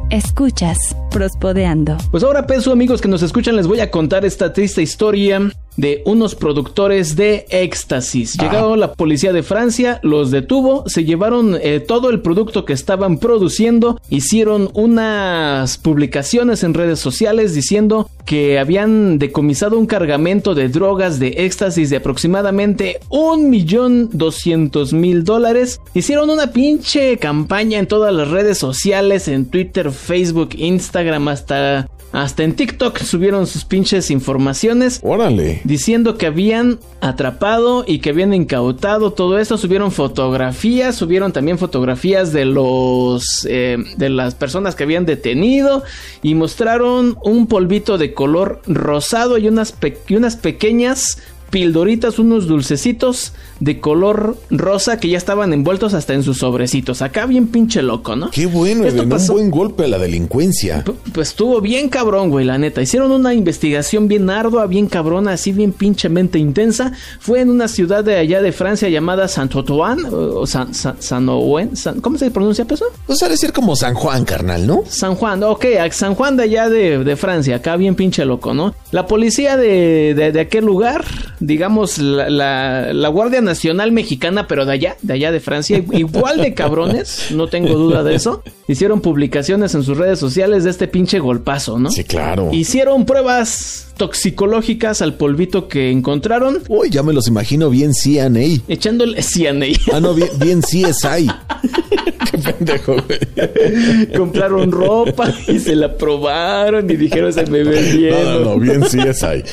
Escuchas 0.09 0.79
Prospodeando. 1.11 1.97
Pues 2.11 2.23
ahora, 2.23 2.47
Pesu, 2.47 2.71
amigos 2.71 3.01
que 3.01 3.09
nos 3.09 3.23
escuchan, 3.23 3.57
les 3.57 3.67
voy 3.67 3.81
a 3.81 3.91
contar 3.91 4.25
esta 4.25 4.53
triste 4.53 4.83
historia 4.83 5.51
de 5.77 6.03
unos 6.05 6.35
productores 6.35 7.17
de 7.17 7.47
éxtasis. 7.51 8.37
Llegó 8.39 8.77
la 8.77 8.93
policía 8.93 9.33
de 9.33 9.43
Francia, 9.43 10.01
los 10.03 10.31
detuvo, 10.31 10.85
se 10.87 11.05
llevaron 11.05 11.59
eh, 11.61 11.81
todo 11.81 12.11
el 12.11 12.21
producto 12.21 12.65
que 12.65 12.73
estaban 12.73 13.19
produciendo, 13.19 14.01
hicieron 14.11 14.71
unas 14.75 15.79
publicaciones 15.79 16.63
en 16.63 16.75
redes 16.75 16.99
sociales 16.99 17.55
diciendo 17.55 18.09
que 18.25 18.59
habían 18.59 19.19
decomisado 19.19 19.79
un 19.79 19.87
cargamento 19.87 20.55
de 20.55 20.69
drogas 20.69 21.19
de 21.19 21.29
éxtasis 21.39 21.91
de 21.91 21.97
aproximadamente 21.97 23.01
un 23.09 23.51
millón 23.51 24.11
doscientos 24.13 24.93
mil 24.93 25.25
dólares. 25.25 25.81
Hicieron 25.95 26.31
una 26.31 26.53
pinche 26.53 27.17
campaña 27.19 27.79
en 27.79 27.87
todas 27.87 28.15
las 28.15 28.29
redes 28.29 28.59
sociales, 28.59 29.29
en 29.29 29.47
Twitter, 29.47 29.91
Facebook, 29.91 30.51
Instagram, 30.57 31.29
hasta, 31.29 31.89
hasta 32.13 32.45
en 32.45 32.55
TikTok 32.55 32.99
subieron 32.99 33.47
sus 33.47 33.65
pinches 33.65 34.11
informaciones 34.11 35.01
Órale. 35.03 35.61
diciendo 35.65 36.19
que 36.19 36.27
habían 36.27 36.79
atrapado 37.01 37.85
y 37.87 37.99
que 38.01 38.11
habían 38.11 38.35
incautado 38.35 39.13
todo 39.13 39.39
esto. 39.39 39.57
Subieron 39.59 39.91
fotografías, 39.93 40.95
subieron 40.95 41.33
también 41.33 41.59
fotografías 41.59 42.33
de 42.33 42.45
los 42.45 43.47
eh, 43.49 43.79
de 43.97 44.09
las 44.11 44.35
personas 44.35 44.75
que 44.75 44.85
habían 44.85 45.07
detenido 45.07 45.83
y 46.23 46.35
mostraron 46.35 47.17
un 47.25 47.47
polvito 47.47 47.99
de 47.99 48.15
color 48.15 48.61
rosado 48.67 49.39
y 49.39 49.49
unas, 49.49 49.73
pe- 49.73 49.99
y 50.09 50.15
unas 50.17 50.37
pequeñas 50.37 51.19
pildoritas, 51.51 52.19
unos 52.19 52.47
dulcecitos 52.47 53.33
de 53.63 53.79
color 53.79 54.37
rosa 54.51 54.99
que 54.99 55.09
ya 55.09 55.17
estaban 55.17 55.53
envueltos 55.53 55.95
hasta 55.95 56.15
en 56.15 56.25
sus 56.25 56.39
sobrecitos. 56.39 57.01
Acá 57.01 57.27
bien 57.27 57.47
pinche 57.47 57.81
loco, 57.81 58.17
¿no? 58.17 58.29
Qué 58.33 58.47
bueno, 58.47 58.85
Esto 58.85 58.97
Eden, 59.03 59.13
un 59.13 59.19
pasó- 59.19 59.35
buen 59.35 59.53
golpe 59.53 59.85
a 59.85 59.89
la 59.89 59.99
delincuencia. 59.99 60.83
P- 60.85 60.93
Pues 61.13 61.29
estuvo 61.29 61.61
bien 61.61 61.89
cabrón, 61.89 62.31
güey, 62.31 62.45
la 62.45 62.59
neta. 62.59 62.83
Hicieron 62.83 63.13
una 63.13 63.35
investigación 63.35 64.09
bien 64.09 64.29
ardua, 64.31 64.67
bien 64.67 64.89
cabrona, 64.89 65.35
así 65.35 65.53
bien 65.53 65.73
pinchemente 65.73 66.41
intensa. 66.41 66.91
Fue 67.21 67.41
en 67.41 67.51
una 67.51 67.69
ciudad 67.69 68.03
de 68.03 68.17
allá 68.17 68.43
de 68.43 68.51
Francia 68.51 68.89
llamada 68.89 69.29
Saint-Ouen, 69.29 70.07
o 70.11 70.45
San, 70.45 70.75
San, 70.75 70.97
San- 71.01 72.01
¿cómo 72.01 72.19
se 72.19 72.33
pronuncia 72.33 72.67
eso? 72.69 72.87
Pues 73.07 73.23
ha 73.23 73.29
de 73.29 73.37
ser 73.37 73.53
como 73.53 73.77
San 73.77 73.95
Juan, 73.95 74.25
carnal, 74.25 74.67
¿no? 74.67 74.83
San 74.89 75.15
Juan, 75.15 75.41
ok, 75.45 75.67
San 75.93 76.17
Juan 76.17 76.37
de 76.37 76.43
allá 76.45 76.69
de, 76.69 77.05
de 77.05 77.17
Francia, 77.17 77.57
acá 77.57 77.77
bien 77.77 77.95
pinche 77.95 78.25
loco, 78.25 78.55
¿no? 78.55 78.75
La 78.91 79.07
policía 79.07 79.57
de, 79.57 80.15
de, 80.15 80.33
de 80.33 80.41
aquel 80.41 80.65
lugar, 80.65 81.05
digamos, 81.39 81.99
la, 81.99 82.29
la, 82.29 82.93
la 82.93 83.09
Guardia 83.09 83.41
Nacional 83.41 83.52
Mexicana, 83.93 84.47
pero 84.47 84.65
de 84.65 84.73
allá, 84.73 84.97
de 85.03 85.15
allá 85.15 85.33
de 85.33 85.41
Francia, 85.41 85.85
igual 85.93 86.41
de 86.41 86.55
cabrones, 86.55 87.27
no 87.31 87.47
tengo 87.49 87.75
duda 87.75 88.03
de 88.03 88.15
eso, 88.15 88.43
hicieron 88.69 89.01
publicaciones 89.01 89.75
en 89.75 89.83
sus 89.83 89.97
redes 89.99 90.19
sociales 90.19 90.65
de 90.65 90.71
este 90.71 90.89
pinche 90.89 91.19
golpazo, 91.19 91.79
¿no? 91.79 91.91
Sí, 91.91 92.05
claro. 92.05 92.51
Hicieron 92.53 93.05
pruebas 93.07 93.89
toxicológicas 93.97 95.03
al 95.03 95.15
polvito 95.15 95.69
que 95.69 95.91
encontraron, 95.91 96.63
Uy, 96.69 96.91
ya 96.91 97.03
me 97.03 97.13
los 97.13 97.29
imagino 97.29 97.71
bien 97.71 97.93
CNA. 97.93 98.63
echándole 98.69 99.23
CNA. 99.23 99.67
Ah, 99.93 100.01
no, 100.01 100.15
bien, 100.15 100.29
bien 100.39 100.61
CSI. 100.61 101.29
Qué 102.33 102.39
pendejo, 102.53 102.97
güey. 103.07 104.13
Compraron 104.17 104.73
ropa 104.73 105.33
y 105.47 105.59
se 105.59 105.77
la 105.77 105.97
probaron 105.97 106.91
y 106.91 106.97
dijeron 106.97 107.33
se 107.33 107.47
me 107.47 107.63
ve 107.63 107.83
bien. 107.93 108.25
No, 108.25 108.41
no, 108.41 108.41
no, 108.41 108.59
bien 108.59 108.81
CSI. 108.81 109.45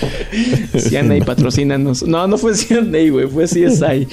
CNA 0.89 1.25
patrocínanos. 1.25 2.03
No, 2.03 2.27
no 2.27 2.37
fue 2.37 2.55
CNA, 2.55 3.11
güey, 3.11 3.27
fue 3.27 3.45
CSI. 3.45 4.07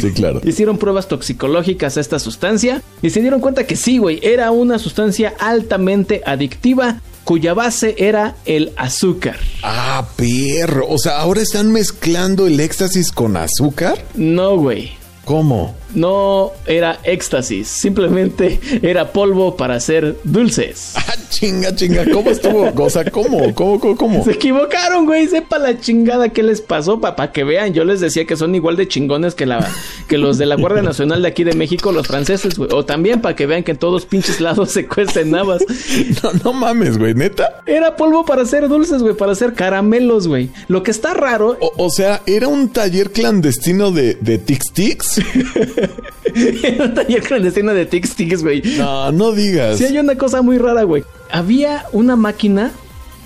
Sí, 0.00 0.10
claro. 0.14 0.40
Hicieron 0.44 0.78
pruebas 0.78 1.08
toxicológicas 1.08 1.96
a 1.96 2.00
esta 2.00 2.18
sustancia 2.18 2.82
y 3.02 3.10
se 3.10 3.20
dieron 3.20 3.40
cuenta 3.40 3.66
que 3.66 3.76
sí, 3.76 3.98
güey, 3.98 4.20
era 4.22 4.50
una 4.50 4.78
sustancia 4.78 5.34
altamente 5.38 6.22
adictiva 6.24 7.00
cuya 7.24 7.54
base 7.54 7.94
era 7.98 8.36
el 8.44 8.72
azúcar. 8.76 9.36
Ah, 9.62 10.08
perro. 10.16 10.86
O 10.88 10.98
sea, 10.98 11.18
ahora 11.20 11.40
están 11.40 11.72
mezclando 11.72 12.46
el 12.46 12.58
éxtasis 12.60 13.12
con 13.12 13.36
azúcar. 13.36 14.04
No, 14.14 14.56
güey. 14.56 15.01
¿Cómo? 15.24 15.74
No 15.94 16.52
era 16.66 16.98
éxtasis, 17.04 17.68
simplemente 17.68 18.58
era 18.82 19.12
polvo 19.12 19.56
para 19.56 19.74
hacer 19.76 20.16
dulces. 20.24 20.94
Ah, 21.12 21.16
chinga, 21.28 21.74
chinga. 21.74 22.04
¿Cómo 22.10 22.30
estuvo? 22.30 22.72
O 22.74 22.90
sea, 22.90 23.04
¿cómo? 23.10 23.54
¿Cómo, 23.54 23.78
cómo, 23.80 23.96
cómo? 23.96 24.24
Se 24.24 24.32
equivocaron, 24.32 25.04
güey. 25.04 25.26
Sepa 25.26 25.58
la 25.58 25.78
chingada 25.78 26.30
que 26.30 26.42
les 26.42 26.62
pasó 26.62 27.00
para 27.00 27.32
que 27.32 27.44
vean. 27.44 27.74
Yo 27.74 27.84
les 27.84 28.00
decía 28.00 28.24
que 28.24 28.36
son 28.36 28.54
igual 28.54 28.76
de 28.76 28.88
chingones 28.88 29.34
que, 29.34 29.44
la, 29.44 29.68
que 30.08 30.16
los 30.16 30.38
de 30.38 30.46
la 30.46 30.54
Guardia 30.56 30.82
Nacional 30.82 31.20
de 31.20 31.28
aquí 31.28 31.44
de 31.44 31.52
México, 31.54 31.92
los 31.92 32.06
franceses, 32.06 32.56
güey. 32.56 32.70
O 32.72 32.86
también 32.86 33.20
para 33.20 33.36
que 33.36 33.46
vean 33.46 33.62
que 33.62 33.72
en 33.72 33.76
todos 33.78 34.06
pinches 34.06 34.40
lados 34.40 34.70
se 34.70 34.86
cuecen 34.86 35.34
habas. 35.34 35.62
No, 36.22 36.32
no 36.44 36.52
mames, 36.52 36.96
güey, 36.96 37.14
neta. 37.14 37.60
Era 37.66 37.96
polvo 37.96 38.24
para 38.24 38.42
hacer 38.42 38.68
dulces, 38.68 39.02
güey, 39.02 39.14
para 39.14 39.32
hacer 39.32 39.52
caramelos, 39.52 40.28
güey. 40.28 40.48
Lo 40.68 40.82
que 40.82 40.90
está 40.92 41.12
raro, 41.12 41.58
O, 41.60 41.72
o 41.76 41.90
sea, 41.90 42.22
era 42.26 42.48
un 42.48 42.70
taller 42.70 43.10
clandestino 43.10 43.90
de, 43.90 44.14
de 44.14 44.38
Tix 44.38 44.72
Tix. 45.14 46.64
era 46.64 46.84
un 46.84 46.94
taller 46.94 47.22
clandestino 47.22 47.74
de 47.74 47.86
Tix 47.86 48.14
Tix, 48.14 48.42
güey. 48.42 48.62
No, 48.78 49.12
no 49.12 49.32
digas. 49.32 49.78
Sí, 49.78 49.84
hay 49.84 49.98
una 49.98 50.16
cosa 50.16 50.42
muy 50.42 50.58
rara, 50.58 50.82
güey. 50.84 51.04
Había 51.30 51.86
una 51.92 52.16
máquina. 52.16 52.72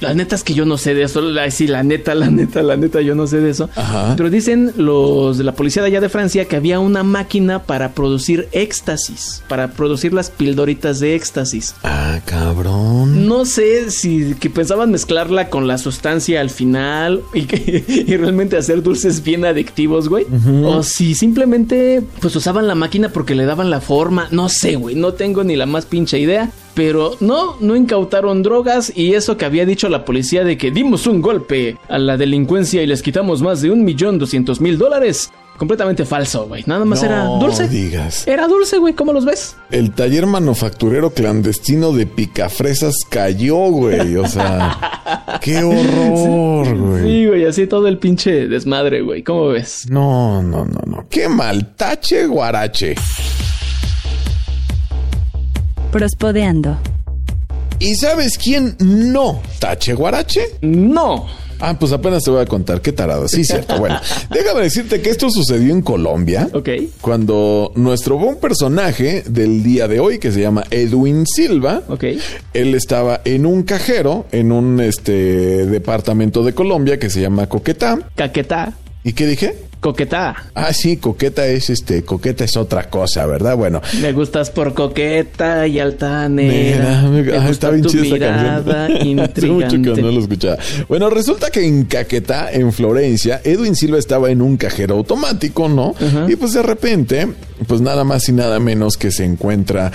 La 0.01 0.13
neta 0.15 0.35
es 0.35 0.45
que 0.45 0.53
yo 0.55 0.65
no 0.67 0.77
sé 0.77 0.95
de 0.95 1.05
eso. 1.05 1.21
La- 1.23 1.51
Sí, 1.51 1.67
la 1.67 1.83
neta, 1.83 2.15
la 2.15 2.29
neta, 2.31 2.63
la 2.63 2.77
neta, 2.77 3.01
yo 3.01 3.15
no 3.15 3.27
sé 3.27 3.41
de 3.41 3.51
eso. 3.51 3.71
Ajá. 3.77 4.15
Pero 4.17 4.29
dicen 4.31 4.73
los 4.77 5.39
de 5.39 5.45
la 5.45 5.55
policía 5.55 5.83
de 5.83 5.89
allá 5.89 6.01
de 6.01 6.09
Francia 6.09 6.45
que 6.47 6.57
había 6.57 6.81
una 6.81 7.03
máquina 7.03 7.63
para 7.63 7.93
producir 7.93 8.49
éxtasis. 8.53 9.43
Para 9.49 9.69
producir 9.73 10.13
las 10.13 10.31
pildoritas 10.31 11.01
de 11.01 11.15
éxtasis. 11.15 11.75
Ah, 11.83 12.21
cabrón. 12.27 13.27
No 13.27 13.45
sé 13.45 13.91
si 13.91 14.35
que 14.39 14.51
pensaban 14.51 14.91
mezclarla 14.91 15.49
con 15.49 15.67
la 15.67 15.79
sustancia 15.79 16.41
al 16.41 16.51
final 16.51 17.23
y, 17.33 17.43
que, 17.45 17.85
y 18.07 18.17
realmente 18.17 18.57
hacer 18.57 18.83
dulces 18.83 19.23
bien 19.23 19.45
adictivos, 19.45 20.09
güey. 20.09 20.27
O 20.65 20.83
si 20.83 21.15
simplemente 21.15 22.03
pues 22.21 22.35
usaban 22.37 22.67
la 22.67 22.75
máquina 22.75 23.09
porque 23.09 23.35
le 23.35 23.45
daban 23.47 23.71
la 23.71 23.81
forma. 23.81 24.29
No 24.31 24.49
sé, 24.49 24.77
güey. 24.77 24.95
No 24.95 25.15
tengo 25.15 25.43
ni 25.45 25.57
la 25.57 25.67
más 25.67 25.87
pinche 25.87 26.19
idea. 26.19 26.51
Pero 26.77 27.17
no, 27.21 27.57
no 27.59 27.75
incautaron 27.75 28.43
drogas 28.43 28.93
y 28.95 29.15
eso 29.15 29.37
que 29.37 29.47
había 29.47 29.65
dicho 29.67 29.89
la 29.89 30.05
policía 30.05 30.45
de 30.45 30.57
que 30.59 30.71
dimos 30.71 31.07
un 31.09 31.23
golpe 31.23 31.79
a 31.89 31.99
la 31.99 32.17
delincuencia 32.19 32.83
y 32.83 32.87
les 32.87 33.03
quitamos 33.03 33.41
más 33.43 33.63
de 33.63 33.71
un 33.71 33.83
millón 33.83 34.19
doscientos 34.19 34.61
mil 34.61 34.77
dólares. 34.79 35.33
Completamente 35.57 36.05
falso, 36.05 36.47
güey. 36.49 36.65
Nada 36.67 36.85
más 36.85 37.01
No 37.01 37.07
era 37.09 37.25
dulce. 37.41 37.67
digas. 37.67 38.29
Era 38.29 38.47
dulce, 38.47 38.77
güey. 38.77 38.93
¿Cómo 38.93 39.15
los 39.15 39.25
ves? 39.25 39.57
El 39.71 39.93
taller 39.93 40.27
manufacturero 40.27 41.09
clandestino 41.15 41.93
de 41.93 42.07
picafresas 42.07 42.95
cayó, 43.09 43.57
güey. 43.71 44.17
O 44.17 44.29
sea, 44.29 45.39
qué 45.41 45.63
horror, 45.65 46.77
güey. 46.77 47.03
Sí, 47.05 47.27
güey. 47.27 47.47
Así 47.47 47.67
todo 47.67 47.89
el 47.89 47.97
pinche 47.97 48.49
desmadre, 48.49 49.01
güey. 49.01 49.23
¿Cómo 49.23 49.47
ves? 49.49 49.87
No, 49.89 50.43
no, 50.43 50.67
no, 50.67 50.81
no. 50.87 51.07
Qué 51.09 51.27
mal. 51.27 51.75
Tache 51.75 52.27
guarache. 52.27 52.95
Prospodeando. 56.01 56.77
¿Y 57.79 57.95
sabes 57.95 58.37
quién 58.37 58.77
no 58.81 59.41
tache 59.59 59.95
guarache? 59.95 60.43
No. 60.61 61.25
Ah, 61.59 61.75
pues 61.81 61.91
apenas 61.93 62.23
te 62.23 62.31
voy 62.31 62.43
a 62.43 62.45
contar. 62.45 62.83
Qué 62.83 62.93
tarado. 62.93 63.27
Sí, 63.29 63.45
cierto. 63.45 63.79
Bueno, 63.79 63.99
déjame 64.31 64.61
decirte 64.61 65.01
que 65.01 65.09
esto 65.09 65.31
sucedió 65.31 65.73
en 65.73 65.81
Colombia. 65.81 66.51
Ok. 66.53 66.69
Cuando 67.01 67.73
nuestro 67.77 68.19
buen 68.19 68.37
personaje 68.37 69.23
del 69.27 69.63
día 69.63 69.89
de 69.89 69.99
hoy, 69.99 70.19
que 70.19 70.31
se 70.33 70.43
llama 70.43 70.65
Edwin 70.71 71.25
Silva, 71.27 71.81
Ok. 71.89 72.05
él 72.53 72.75
estaba 72.75 73.23
en 73.25 73.47
un 73.47 73.63
cajero 73.63 74.27
en 74.33 74.53
un 74.53 74.81
este 74.81 75.65
departamento 75.65 76.45
de 76.45 76.53
Colombia 76.53 76.99
que 76.99 77.09
se 77.09 77.23
llama 77.23 77.47
Coquetá. 77.49 77.99
Caquetá. 78.17 78.75
¿Y 79.03 79.15
qué 79.15 79.27
dije? 79.27 79.55
Coqueta. 79.87 80.35
Ah, 80.53 80.73
sí, 80.73 80.97
coqueta 80.97 81.47
es 81.47 81.71
este, 81.71 82.03
coqueta 82.03 82.43
es 82.43 82.57
otra 82.57 82.91
cosa, 82.91 83.25
¿verdad? 83.25 83.57
Bueno. 83.57 83.81
Me 84.01 84.11
gustas 84.11 84.51
por 84.51 84.75
coqueta 84.75 85.65
y 85.69 85.79
altanera. 85.79 87.03
Mira, 87.05 87.23
me, 87.23 87.39
ah, 87.39 87.49
está 87.49 87.71
bien 87.71 87.85
chida 87.85 88.03
esa 88.03 88.19
canción. 88.19 89.21
Hace 89.21 89.47
mucho 89.47 89.95
que 89.95 90.03
no 90.03 90.11
lo 90.11 90.19
escuchaba. 90.19 90.59
Bueno, 90.89 91.09
resulta 91.09 91.51
que 91.51 91.65
en 91.65 91.85
Caquetá, 91.85 92.51
en 92.53 92.73
Florencia, 92.73 93.41
Edwin 93.45 93.77
Silva 93.77 93.99
estaba 93.99 94.29
en 94.33 94.43
un 94.43 94.57
cajero 94.57 94.97
automático, 94.97 95.69
¿no? 95.69 95.95
Y 96.27 96.35
pues 96.35 96.53
de 96.55 96.63
repente, 96.63 97.29
pues 97.69 97.81
nada 97.81 98.03
más 98.03 98.29
y 98.29 98.33
nada 98.33 98.59
menos 98.59 98.97
que 98.97 99.13
se 99.13 99.25
encuentra 99.25 99.93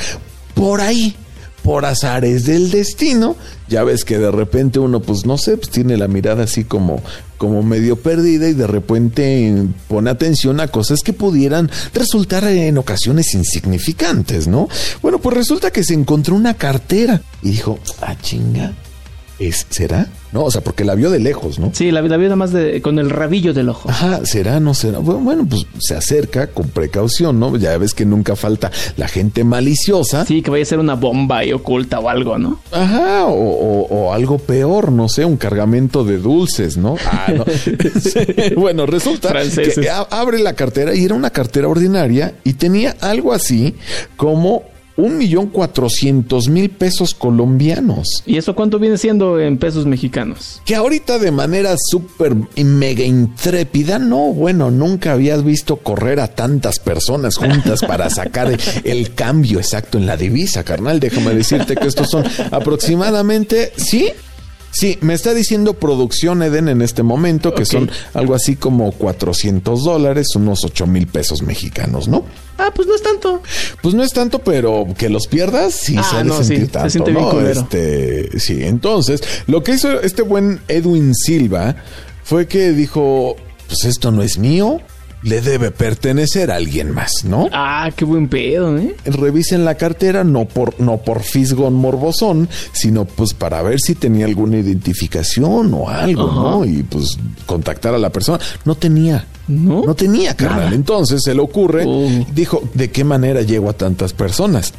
por 0.53 0.79
ahí 0.79 1.17
por 1.63 1.85
azares 1.85 2.45
del 2.45 2.71
destino, 2.71 3.35
ya 3.67 3.83
ves 3.83 4.03
que 4.03 4.17
de 4.17 4.31
repente 4.31 4.79
uno, 4.79 5.01
pues 5.01 5.25
no 5.25 5.37
sé, 5.37 5.57
pues 5.57 5.69
tiene 5.69 5.97
la 5.97 6.07
mirada 6.07 6.43
así 6.43 6.63
como, 6.63 7.01
como 7.37 7.63
medio 7.63 7.95
perdida 7.95 8.47
y 8.47 8.53
de 8.53 8.67
repente 8.67 9.67
pone 9.87 10.09
atención 10.09 10.59
a 10.59 10.67
cosas 10.67 10.99
que 11.03 11.13
pudieran 11.13 11.69
resultar 11.93 12.43
en 12.45 12.77
ocasiones 12.77 13.33
insignificantes, 13.33 14.47
¿no? 14.47 14.67
Bueno, 15.01 15.19
pues 15.19 15.37
resulta 15.37 15.71
que 15.71 15.83
se 15.83 15.93
encontró 15.93 16.35
una 16.35 16.55
cartera 16.55 17.21
y 17.41 17.51
dijo, 17.51 17.79
ah, 18.01 18.15
chinga, 18.21 18.73
¿es, 19.39 19.65
¿será? 19.69 20.07
No, 20.31 20.45
o 20.45 20.51
sea, 20.51 20.61
porque 20.61 20.85
la 20.85 20.95
vio 20.95 21.09
de 21.09 21.19
lejos, 21.19 21.59
¿no? 21.59 21.71
Sí, 21.73 21.91
la, 21.91 22.01
vio 22.01 22.17
nada 22.17 22.35
más 22.35 22.53
de, 22.53 22.81
con 22.81 22.99
el 22.99 23.09
rabillo 23.09 23.53
del 23.53 23.69
ojo. 23.69 23.89
Ajá, 23.89 24.25
será, 24.25 24.59
no 24.59 24.73
será. 24.73 24.99
Bueno, 24.99 25.45
pues 25.49 25.65
se 25.79 25.95
acerca 25.95 26.47
con 26.47 26.69
precaución, 26.69 27.39
¿no? 27.39 27.57
Ya 27.57 27.77
ves 27.77 27.93
que 27.93 28.05
nunca 28.05 28.35
falta 28.35 28.71
la 28.97 29.07
gente 29.07 29.43
maliciosa. 29.43 30.25
Sí, 30.25 30.41
que 30.41 30.49
vaya 30.49 30.63
a 30.63 30.65
ser 30.65 30.79
una 30.79 30.95
bomba 30.95 31.43
y 31.43 31.51
oculta 31.51 31.99
o 31.99 32.07
algo, 32.07 32.37
¿no? 32.37 32.59
Ajá, 32.71 33.25
o, 33.25 34.13
algo 34.13 34.39
peor, 34.39 34.91
no 34.91 35.09
sé, 35.09 35.25
un 35.25 35.37
cargamento 35.37 36.03
de 36.03 36.17
dulces, 36.17 36.77
¿no? 36.77 36.95
Ah, 37.05 37.31
no. 37.35 37.45
bueno, 38.55 38.85
resulta 38.85 39.33
que 39.33 39.89
abre 39.89 40.39
la 40.39 40.53
cartera 40.53 40.95
y 40.95 41.03
era 41.03 41.15
una 41.15 41.29
cartera 41.29 41.67
ordinaria 41.67 42.35
y 42.43 42.53
tenía 42.53 42.95
algo 43.01 43.33
así 43.33 43.75
como 44.15 44.63
un 44.97 45.17
millón 45.17 45.47
cuatrocientos 45.47 46.47
mil 46.47 46.69
pesos 46.69 47.13
colombianos. 47.13 48.23
¿Y 48.25 48.37
eso 48.37 48.55
cuánto 48.55 48.79
viene 48.79 48.97
siendo 48.97 49.39
en 49.39 49.57
pesos 49.57 49.85
mexicanos? 49.85 50.61
Que 50.65 50.75
ahorita 50.75 51.19
de 51.19 51.31
manera 51.31 51.75
súper 51.77 52.35
mega 52.55 53.03
intrépida, 53.03 53.99
no, 53.99 54.33
bueno, 54.33 54.71
nunca 54.71 55.13
habías 55.13 55.43
visto 55.43 55.77
correr 55.77 56.19
a 56.19 56.27
tantas 56.27 56.79
personas 56.79 57.37
juntas 57.37 57.81
para 57.87 58.09
sacar 58.09 58.55
el, 58.83 59.13
cambio 59.13 59.59
exacto 59.59 59.97
en 59.97 60.05
la 60.05 60.17
divisa, 60.17 60.63
carnal. 60.63 60.99
Déjame 60.99 61.33
decirte 61.33 61.75
que 61.75 61.87
estos 61.87 62.09
son 62.09 62.23
aproximadamente, 62.51 63.73
sí, 63.75 64.09
Sí, 64.71 64.97
me 65.01 65.13
está 65.13 65.33
diciendo 65.33 65.73
producción 65.73 66.41
Eden 66.43 66.69
en 66.69 66.81
este 66.81 67.03
momento, 67.03 67.53
que 67.53 67.65
son 67.65 67.91
algo 68.13 68.35
así 68.35 68.55
como 68.55 68.91
400 68.93 69.83
dólares, 69.83 70.27
unos 70.35 70.63
8 70.63 70.87
mil 70.87 71.07
pesos 71.07 71.41
mexicanos, 71.41 72.07
¿no? 72.07 72.25
Ah, 72.57 72.71
pues 72.73 72.87
no 72.87 72.95
es 72.95 73.01
tanto. 73.01 73.41
Pues 73.81 73.93
no 73.95 74.03
es 74.03 74.11
tanto, 74.13 74.39
pero 74.39 74.87
que 74.97 75.09
los 75.09 75.27
pierdas, 75.27 75.73
sí 75.73 75.95
ah, 75.97 76.03
se 76.03 76.15
ha 76.17 76.23
de 76.23 76.43
sentir 76.43 76.71
tanto, 76.71 76.89
se 76.89 76.99
siente 76.99 77.11
¿no? 77.11 77.41
este, 77.41 78.39
sí, 78.39 78.63
entonces, 78.63 79.21
lo 79.47 79.63
que 79.63 79.73
hizo 79.73 79.99
este 80.01 80.21
buen 80.21 80.61
Edwin 80.67 81.13
Silva 81.15 81.75
fue 82.23 82.47
que 82.47 82.71
dijo, 82.71 83.35
pues 83.67 83.85
esto 83.85 84.11
no 84.11 84.21
es 84.21 84.37
mío, 84.37 84.79
le 85.23 85.41
debe 85.41 85.71
pertenecer 85.71 86.51
a 86.51 86.55
alguien 86.55 86.93
más, 86.93 87.23
¿no? 87.23 87.47
Ah, 87.51 87.89
qué 87.95 88.05
buen 88.05 88.27
pedo, 88.27 88.77
¿eh? 88.77 88.95
Revisen 89.05 89.65
la 89.65 89.75
cartera 89.75 90.23
no 90.23 90.45
por 90.45 90.79
no 90.79 90.97
por 90.97 91.21
fisgón 91.21 91.75
morbosón, 91.75 92.49
sino 92.71 93.05
pues 93.05 93.33
para 93.33 93.61
ver 93.61 93.79
si 93.79 93.95
tenía 93.95 94.25
alguna 94.25 94.57
identificación 94.57 95.73
o 95.73 95.89
algo, 95.89 96.31
¿no? 96.31 96.65
Y 96.65 96.83
pues 96.83 97.17
contactar 97.45 97.93
a 97.93 97.99
la 97.99 98.09
persona. 98.09 98.39
No 98.65 98.75
tenía. 98.75 99.25
No, 99.47 99.83
no 99.83 99.95
tenía, 99.95 100.35
carnal. 100.35 100.73
Entonces 100.73 101.21
se 101.23 101.33
le 101.33 101.41
ocurre, 101.41 101.83
oh. 101.85 102.07
dijo, 102.33 102.61
¿de 102.73 102.89
qué 102.89 103.03
manera 103.03 103.41
llego 103.41 103.69
a 103.69 103.73
tantas 103.73 104.13
personas? 104.13 104.73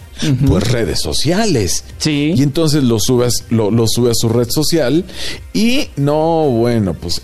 Pues 0.46 0.70
redes 0.70 1.00
sociales. 1.00 1.84
Sí. 1.98 2.32
Y 2.34 2.42
entonces 2.42 2.82
lo 2.82 2.98
subes, 2.98 3.44
lo, 3.50 3.70
lo 3.70 3.86
sube 3.86 4.12
a 4.12 4.14
su 4.14 4.28
red 4.28 4.48
social 4.48 5.04
y 5.52 5.88
no, 5.96 6.48
bueno, 6.48 6.94
pues 6.94 7.20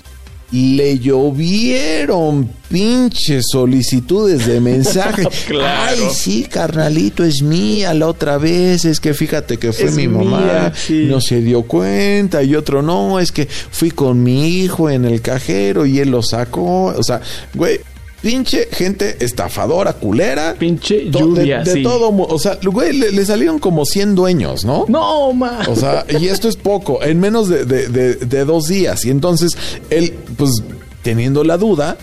le 0.50 0.98
llovieron 0.98 2.50
pinches 2.70 3.46
solicitudes 3.50 4.46
de 4.46 4.61
mensaje. 4.61 5.24
Ay, 5.64 6.00
sí, 6.12 6.46
carnalito, 6.50 7.24
es 7.24 7.42
mía 7.42 7.92
la 7.94 8.06
otra 8.06 8.38
vez. 8.38 8.84
Es 8.84 9.00
que 9.00 9.14
fíjate 9.14 9.58
que 9.58 9.72
fue 9.72 9.90
mi 9.90 10.08
mamá, 10.08 10.72
no 10.88 11.20
se 11.20 11.40
dio 11.40 11.62
cuenta. 11.62 12.42
Y 12.42 12.54
otro, 12.54 12.82
no, 12.82 13.20
es 13.20 13.32
que 13.32 13.46
fui 13.46 13.90
con 13.90 14.22
mi 14.22 14.48
hijo 14.48 14.88
en 14.90 15.04
el 15.04 15.20
cajero 15.20 15.87
y 15.87 15.98
él 15.98 16.11
lo 16.11 16.22
sacó. 16.22 16.87
O 16.87 17.02
sea, 17.02 17.20
güey, 17.54 17.80
Pinche 18.20 18.68
gente 18.72 19.16
estafadora, 19.20 19.92
culera. 19.92 20.54
Pinche 20.59 21.09
lluvia, 21.11 21.62
de, 21.62 21.83
todo. 21.83 22.11
O 22.11 22.38
sea, 22.38 22.59
güey, 22.62 22.92
le, 22.92 23.24
salieron 23.24 23.59
como 23.59 23.85
100 23.85 24.14
dueños, 24.16 24.64
¿no? 24.64 24.87
No, 24.88 25.33
ma. 25.33 25.61
O 25.68 25.76
sea, 25.76 26.04
y 26.09 26.26
esto 26.26 26.48
es 26.48 26.57
poco, 26.57 27.02
en 27.02 27.20
menos 27.20 27.48
de, 27.48 27.64
de 27.64 28.44
dos 28.44 28.66
días. 28.66 29.04
Y 29.04 29.11
entonces 29.11 29.52
él, 29.90 30.14
pues, 30.37 30.62
teniendo 31.02 31.44
la 31.44 31.57
duda, 31.57 31.96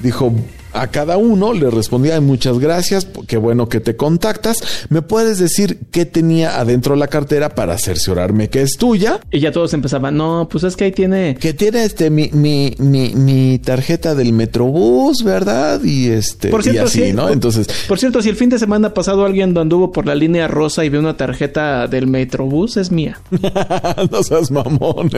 dijo, 0.00 0.32
a 0.72 0.88
cada 0.88 1.16
uno 1.16 1.52
le 1.52 1.70
respondía 1.70 2.20
muchas 2.20 2.58
gracias, 2.58 3.08
qué 3.26 3.36
bueno 3.36 3.68
que 3.68 3.80
te 3.80 3.96
contactas. 3.96 4.86
¿Me 4.88 5.02
puedes 5.02 5.38
decir 5.38 5.78
qué 5.90 6.04
tenía 6.04 6.60
adentro 6.60 6.96
la 6.96 7.08
cartera 7.08 7.54
para 7.54 7.78
cerciorarme 7.78 8.48
que 8.48 8.62
es 8.62 8.76
tuya? 8.76 9.20
Y 9.30 9.40
ya 9.40 9.52
todos 9.52 9.74
empezaban, 9.74 10.16
no, 10.16 10.48
pues 10.50 10.64
es 10.64 10.76
que 10.76 10.84
ahí 10.84 10.92
tiene... 10.92 11.36
Que 11.40 11.52
tiene 11.54 11.84
este 11.84 12.10
mi, 12.10 12.30
mi, 12.32 12.74
mi, 12.78 13.14
mi 13.14 13.58
tarjeta 13.58 14.14
del 14.14 14.32
Metrobús, 14.32 15.24
¿verdad? 15.24 15.82
Y 15.82 16.08
este... 16.08 16.48
Por 16.48 16.62
cierto, 16.62 16.82
y 16.82 16.84
así, 16.84 17.12
¿no? 17.12 17.28
Entonces... 17.28 17.68
Por 17.88 17.98
cierto, 17.98 18.22
si 18.22 18.28
el 18.28 18.36
fin 18.36 18.48
de 18.48 18.58
semana 18.58 18.94
pasado 18.94 19.24
alguien 19.24 19.56
anduvo 19.56 19.92
por 19.92 20.06
la 20.06 20.14
línea 20.14 20.48
rosa 20.48 20.84
y 20.84 20.88
vio 20.88 21.00
una 21.00 21.16
tarjeta 21.16 21.86
del 21.86 22.06
Metrobús, 22.06 22.76
es 22.76 22.90
mía. 22.90 23.20
no 24.10 24.22
seas 24.22 24.50
mamón, 24.50 25.10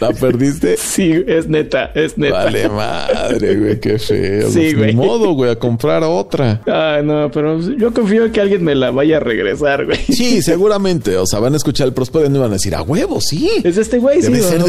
¿La 0.00 0.10
perdiste? 0.10 0.76
Sí, 0.76 1.12
es 1.26 1.48
neta, 1.48 1.92
es 1.94 2.18
neta. 2.18 2.44
Vale 2.44 2.68
madre, 2.68 3.56
güey, 3.56 3.80
qué 3.80 3.98
feo. 3.98 4.31
Sí, 4.50 4.74
güey. 4.74 4.94
modo, 4.94 5.32
güey, 5.32 5.50
a 5.50 5.56
comprar 5.56 6.02
otra. 6.04 6.60
Ah, 6.66 7.00
no, 7.02 7.30
pero 7.30 7.60
yo 7.60 7.92
confío 7.92 8.26
en 8.26 8.32
que 8.32 8.40
alguien 8.40 8.64
me 8.64 8.74
la 8.74 8.90
vaya 8.90 9.18
a 9.18 9.20
regresar, 9.20 9.86
güey. 9.86 9.98
Sí, 9.98 10.42
seguramente. 10.42 11.16
O 11.16 11.26
sea, 11.26 11.40
van 11.40 11.54
a 11.54 11.56
escuchar 11.56 11.86
el 11.86 11.94
prospecto 11.94 12.30
y 12.30 12.38
van 12.38 12.50
a 12.50 12.54
decir, 12.54 12.74
a 12.74 12.82
huevo, 12.82 13.20
sí. 13.20 13.50
Es 13.64 13.76
este 13.76 13.98
güey, 13.98 14.22
sí, 14.22 14.34
ser 14.34 14.62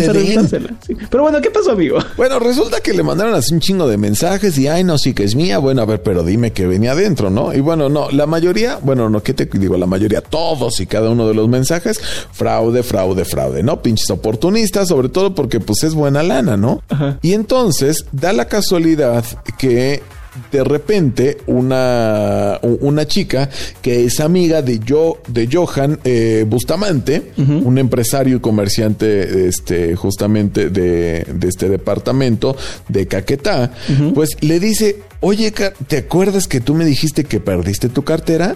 sí. 0.85 0.95
Pero 1.09 1.23
bueno, 1.23 1.41
¿qué 1.41 1.49
pasó, 1.49 1.71
amigo? 1.71 1.97
Bueno, 2.17 2.39
resulta 2.39 2.79
que 2.81 2.93
le 2.93 3.03
mandaron 3.03 3.33
así 3.33 3.53
un 3.53 3.59
chingo 3.59 3.87
de 3.87 3.97
mensajes 3.97 4.57
y, 4.57 4.67
ay, 4.67 4.83
no, 4.83 4.97
sí 4.97 5.13
que 5.13 5.23
es 5.23 5.35
mía. 5.35 5.57
Bueno, 5.59 5.81
a 5.81 5.85
ver, 5.85 6.01
pero 6.01 6.23
dime 6.23 6.51
que 6.51 6.65
venía 6.67 6.91
adentro, 6.91 7.29
¿no? 7.29 7.53
Y 7.53 7.59
bueno, 7.59 7.89
no, 7.89 8.09
la 8.11 8.25
mayoría, 8.25 8.79
bueno, 8.81 9.09
no, 9.09 9.21
¿qué 9.23 9.33
te 9.33 9.45
digo? 9.45 9.77
La 9.77 9.85
mayoría, 9.85 10.21
todos 10.21 10.79
y 10.79 10.85
cada 10.85 11.09
uno 11.09 11.27
de 11.27 11.33
los 11.33 11.47
mensajes, 11.47 11.99
fraude, 12.31 12.83
fraude, 12.83 13.25
fraude, 13.25 13.63
¿no? 13.63 13.81
Pinches 13.81 14.09
oportunistas, 14.09 14.87
sobre 14.87 15.09
todo 15.09 15.35
porque, 15.35 15.59
pues, 15.59 15.83
es 15.83 15.93
buena 15.93 16.23
lana, 16.23 16.57
¿no? 16.57 16.81
Ajá. 16.89 17.19
Y 17.21 17.33
entonces, 17.33 18.05
da 18.11 18.33
la 18.33 18.45
casualidad 18.45 19.23
que 19.57 20.01
de 20.51 20.63
repente 20.63 21.37
una, 21.45 22.59
una 22.61 23.05
chica 23.05 23.49
que 23.81 24.05
es 24.05 24.19
amiga 24.19 24.61
de, 24.61 24.79
yo, 24.79 25.19
de 25.27 25.47
Johan 25.51 25.99
eh, 26.03 26.45
Bustamante, 26.47 27.31
un 27.37 27.77
empresario 27.77 28.37
y 28.37 28.39
comerciante 28.39 29.47
este, 29.47 29.95
justamente 29.95 30.69
de, 30.69 31.25
de 31.33 31.47
este 31.47 31.69
departamento 31.69 32.55
de 32.87 33.07
Caquetá, 33.07 33.71
pues 34.15 34.37
le 34.41 34.59
dice, 34.59 35.01
oye, 35.19 35.53
¿te 35.87 35.97
acuerdas 35.97 36.47
que 36.47 36.61
tú 36.61 36.73
me 36.73 36.85
dijiste 36.85 37.25
que 37.25 37.39
perdiste 37.39 37.89
tu 37.89 38.03
cartera? 38.03 38.55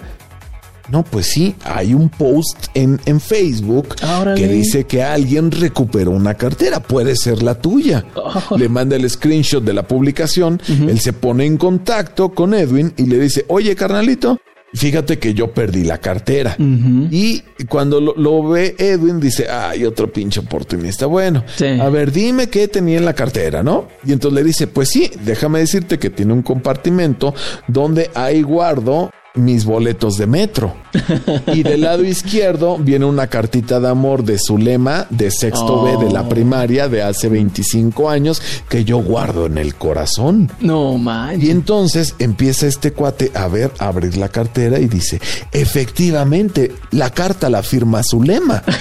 No, 0.90 1.04
pues 1.04 1.26
sí, 1.26 1.54
hay 1.64 1.94
un 1.94 2.08
post 2.08 2.66
en, 2.74 3.00
en 3.04 3.20
Facebook 3.20 3.94
que 4.34 4.48
dice 4.48 4.84
que 4.84 5.02
alguien 5.02 5.50
recuperó 5.50 6.12
una 6.12 6.34
cartera, 6.34 6.80
puede 6.80 7.14
ser 7.16 7.42
la 7.42 7.54
tuya. 7.54 8.04
Oh. 8.14 8.56
Le 8.56 8.68
manda 8.68 8.96
el 8.96 9.08
screenshot 9.08 9.62
de 9.62 9.74
la 9.74 9.86
publicación, 9.86 10.60
él 10.68 10.98
se 11.00 11.12
pone 11.12 11.44
en 11.44 11.56
contacto 11.56 12.30
con 12.30 12.54
Edwin 12.54 12.92
y 12.96 13.06
le 13.06 13.18
dice, 13.18 13.44
oye 13.48 13.74
carnalito, 13.74 14.38
fíjate 14.74 15.18
que 15.18 15.34
yo 15.34 15.52
perdí 15.52 15.84
la 15.84 15.98
cartera. 15.98 16.56
Y 16.58 17.42
cuando 17.68 18.00
lo, 18.00 18.48
ve 18.48 18.74
Edwin, 18.78 19.20
dice, 19.20 19.48
ay, 19.48 19.84
otro 19.84 20.12
pinche 20.12 20.40
oportunista. 20.40 21.06
Bueno, 21.06 21.44
a 21.80 21.88
ver, 21.88 22.12
dime 22.12 22.48
qué 22.48 22.68
tenía 22.68 22.98
en 22.98 23.04
la 23.04 23.14
cartera, 23.14 23.62
¿no? 23.62 23.88
Y 24.04 24.12
entonces 24.12 24.34
le 24.40 24.44
dice, 24.44 24.66
pues 24.66 24.88
sí, 24.88 25.10
déjame 25.24 25.60
decirte 25.60 25.98
que 25.98 26.10
tiene 26.10 26.32
un 26.32 26.42
compartimento 26.42 27.34
donde 27.66 28.10
hay 28.14 28.42
guardo 28.42 29.10
mis 29.38 29.64
boletos 29.64 30.16
de 30.16 30.26
metro. 30.26 30.74
Y 31.54 31.62
del 31.62 31.82
lado 31.82 32.04
izquierdo 32.04 32.78
viene 32.78 33.04
una 33.04 33.26
cartita 33.26 33.80
de 33.80 33.88
amor 33.88 34.24
de 34.24 34.38
su 34.38 34.58
lema 34.58 35.06
de 35.10 35.30
sexto 35.30 35.82
B 35.82 36.04
de 36.04 36.12
la 36.12 36.22
oh. 36.22 36.28
primaria 36.28 36.88
de 36.88 37.02
hace 37.02 37.28
25 37.28 38.10
años 38.10 38.42
que 38.68 38.84
yo 38.84 38.98
guardo 38.98 39.46
en 39.46 39.58
el 39.58 39.74
corazón. 39.74 40.50
No 40.60 40.98
man. 40.98 41.40
Y 41.42 41.50
entonces 41.50 42.14
empieza 42.18 42.66
este 42.66 42.92
cuate 42.92 43.30
a 43.34 43.48
ver, 43.48 43.72
a 43.78 43.88
abrir 43.88 44.16
la 44.16 44.28
cartera 44.28 44.78
y 44.78 44.86
dice, 44.86 45.20
efectivamente, 45.52 46.72
la 46.90 47.10
carta 47.10 47.48
la 47.48 47.62
firma 47.62 48.02
su 48.02 48.22
lema. 48.22 48.62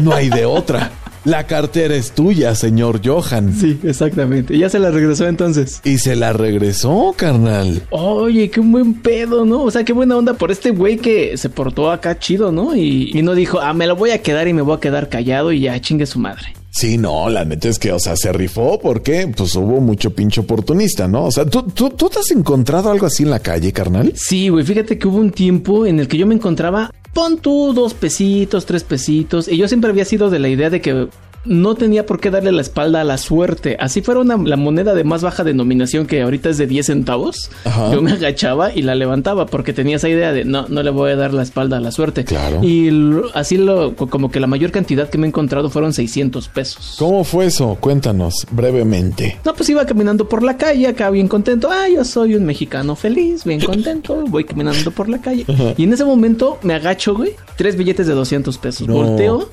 No 0.00 0.14
hay 0.14 0.30
de 0.30 0.46
otra. 0.46 0.90
La 1.24 1.46
cartera 1.46 1.94
es 1.94 2.12
tuya, 2.12 2.54
señor 2.54 3.02
Johan. 3.04 3.54
Sí, 3.54 3.78
exactamente. 3.82 4.56
Ya 4.56 4.70
se 4.70 4.78
la 4.78 4.90
regresó 4.90 5.28
entonces. 5.28 5.80
Y 5.84 5.98
se 5.98 6.16
la 6.16 6.32
regresó, 6.32 7.14
carnal. 7.16 7.82
Oye, 7.90 8.50
qué 8.50 8.60
buen 8.60 8.94
pedo, 8.94 9.44
¿no? 9.44 9.62
O 9.64 9.70
sea, 9.70 9.84
qué 9.84 9.92
buena 9.92 10.16
onda 10.16 10.34
por 10.34 10.50
este 10.50 10.70
güey 10.70 10.96
que 10.96 11.36
se 11.36 11.50
portó 11.50 11.90
acá 11.90 12.18
chido, 12.18 12.52
¿no? 12.52 12.74
Y, 12.74 13.10
y 13.12 13.22
no 13.22 13.34
dijo, 13.34 13.60
ah, 13.60 13.74
me 13.74 13.86
lo 13.86 13.96
voy 13.96 14.12
a 14.12 14.22
quedar 14.22 14.48
y 14.48 14.54
me 14.54 14.62
voy 14.62 14.76
a 14.76 14.80
quedar 14.80 15.10
callado 15.10 15.52
y 15.52 15.60
ya 15.60 15.78
chingue 15.80 16.06
su 16.06 16.18
madre. 16.18 16.54
Sí, 16.72 16.96
no, 16.98 17.28
la 17.28 17.44
neta 17.44 17.68
es 17.68 17.78
que, 17.78 17.92
o 17.92 17.98
sea, 17.98 18.14
se 18.16 18.32
rifó 18.32 18.78
porque 18.80 19.26
pues 19.36 19.54
hubo 19.56 19.80
mucho 19.80 20.14
pinche 20.14 20.40
oportunista, 20.40 21.08
¿no? 21.08 21.24
O 21.24 21.30
sea, 21.32 21.44
¿tú, 21.44 21.62
tú, 21.64 21.90
¿tú 21.90 22.08
te 22.08 22.20
has 22.20 22.30
encontrado 22.30 22.90
algo 22.90 23.06
así 23.06 23.24
en 23.24 23.30
la 23.30 23.40
calle, 23.40 23.72
carnal? 23.72 24.12
Sí, 24.14 24.48
güey, 24.48 24.64
fíjate 24.64 24.96
que 24.96 25.08
hubo 25.08 25.18
un 25.18 25.32
tiempo 25.32 25.84
en 25.84 25.98
el 25.98 26.06
que 26.06 26.16
yo 26.16 26.26
me 26.26 26.34
encontraba, 26.34 26.92
pon 27.12 27.38
tú 27.38 27.72
dos 27.74 27.94
pesitos, 27.94 28.66
tres 28.66 28.84
pesitos, 28.84 29.48
y 29.48 29.56
yo 29.56 29.68
siempre 29.68 29.90
había 29.90 30.04
sido 30.04 30.30
de 30.30 30.38
la 30.38 30.48
idea 30.48 30.70
de 30.70 30.80
que 30.80 31.08
no 31.44 31.74
tenía 31.74 32.04
por 32.04 32.20
qué 32.20 32.30
darle 32.30 32.52
la 32.52 32.60
espalda 32.60 33.00
a 33.00 33.04
la 33.04 33.16
suerte. 33.16 33.76
Así 33.80 34.02
fuera 34.02 34.20
una, 34.20 34.36
la 34.36 34.56
moneda 34.56 34.94
de 34.94 35.04
más 35.04 35.22
baja 35.22 35.42
denominación 35.42 36.06
que 36.06 36.20
ahorita 36.22 36.50
es 36.50 36.58
de 36.58 36.66
10 36.66 36.86
centavos, 36.86 37.50
Ajá. 37.64 37.92
yo 37.92 38.02
me 38.02 38.12
agachaba 38.12 38.74
y 38.74 38.82
la 38.82 38.94
levantaba 38.94 39.46
porque 39.46 39.72
tenía 39.72 39.96
esa 39.96 40.08
idea 40.08 40.32
de 40.32 40.44
no, 40.44 40.66
no 40.68 40.82
le 40.82 40.90
voy 40.90 41.12
a 41.12 41.16
dar 41.16 41.32
la 41.32 41.42
espalda 41.42 41.78
a 41.78 41.80
la 41.80 41.92
suerte. 41.92 42.24
Claro. 42.24 42.62
Y 42.62 42.90
lo- 42.90 43.30
así 43.34 43.56
lo, 43.56 43.96
como 43.96 44.30
que 44.30 44.38
la 44.40 44.46
mayor 44.46 44.70
cantidad 44.70 45.08
que 45.08 45.16
me 45.18 45.26
he 45.26 45.28
encontrado 45.28 45.70
fueron 45.70 45.92
600 45.92 46.48
pesos. 46.48 46.96
¿Cómo 46.98 47.24
fue 47.24 47.46
eso? 47.46 47.76
Cuéntanos 47.80 48.46
brevemente. 48.50 49.38
No, 49.44 49.54
pues 49.54 49.68
iba 49.70 49.84
caminando 49.86 50.28
por 50.28 50.42
la 50.42 50.56
calle, 50.56 50.86
acá 50.88 51.10
bien 51.10 51.28
contento. 51.28 51.70
Ah, 51.70 51.88
yo 51.88 52.04
soy 52.04 52.34
un 52.34 52.44
mexicano 52.44 52.96
feliz, 52.96 53.44
bien 53.44 53.60
contento. 53.60 54.24
Voy 54.28 54.44
caminando 54.44 54.90
por 54.90 55.08
la 55.08 55.18
calle. 55.20 55.46
Y 55.76 55.84
en 55.84 55.92
ese 55.92 56.04
momento 56.04 56.58
me 56.62 56.74
agacho, 56.74 57.14
güey. 57.14 57.32
Tres 57.56 57.76
billetes 57.76 58.06
de 58.06 58.12
200 58.14 58.58
pesos. 58.58 58.86
No. 58.86 58.94
Volteo. 58.94 59.48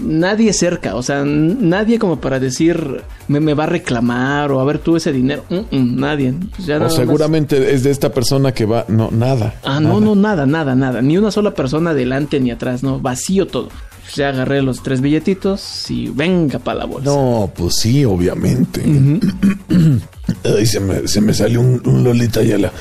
Nadie 0.00 0.52
cerca, 0.52 0.96
o 0.96 1.02
sea, 1.02 1.24
nadie 1.24 1.98
como 2.00 2.20
para 2.20 2.40
decir 2.40 3.02
me, 3.28 3.38
me 3.38 3.54
va 3.54 3.64
a 3.64 3.66
reclamar 3.68 4.50
o 4.50 4.58
a 4.60 4.64
ver 4.64 4.78
tú 4.78 4.96
ese 4.96 5.12
dinero. 5.12 5.44
Nadie. 5.70 6.34
Pues 6.56 6.66
ya 6.66 6.76
O 6.78 6.80
más- 6.80 6.94
seguramente 6.96 7.72
es 7.72 7.84
de 7.84 7.90
esta 7.90 8.10
persona 8.12 8.52
que 8.52 8.66
va. 8.66 8.84
No, 8.88 9.10
nada. 9.12 9.54
Ah, 9.62 9.78
no, 9.80 10.00
no, 10.00 10.14
nada, 10.16 10.46
nada, 10.46 10.74
nada. 10.74 11.00
Ni 11.00 11.16
una 11.16 11.30
sola 11.30 11.54
persona 11.54 11.90
adelante 11.90 12.40
ni 12.40 12.50
atrás, 12.50 12.82
no. 12.82 12.98
Vacío 12.98 13.46
todo. 13.46 13.68
Pues 14.04 14.16
Ya 14.16 14.28
agarré 14.28 14.60
los 14.60 14.82
tres 14.82 15.00
billetitos 15.00 15.90
y 15.90 16.10
venga 16.10 16.58
para 16.58 16.80
la 16.80 16.84
bolsa. 16.84 17.10
No, 17.10 17.50
pues 17.56 17.76
sí, 17.76 18.04
obviamente. 18.04 18.82
Ay, 20.44 20.66
se 20.66 20.80
me, 20.80 21.08
se 21.08 21.20
me 21.22 21.32
salió 21.32 21.60
un, 21.60 21.80
un 21.84 22.04
Lolita 22.04 22.42
Yala. 22.42 22.68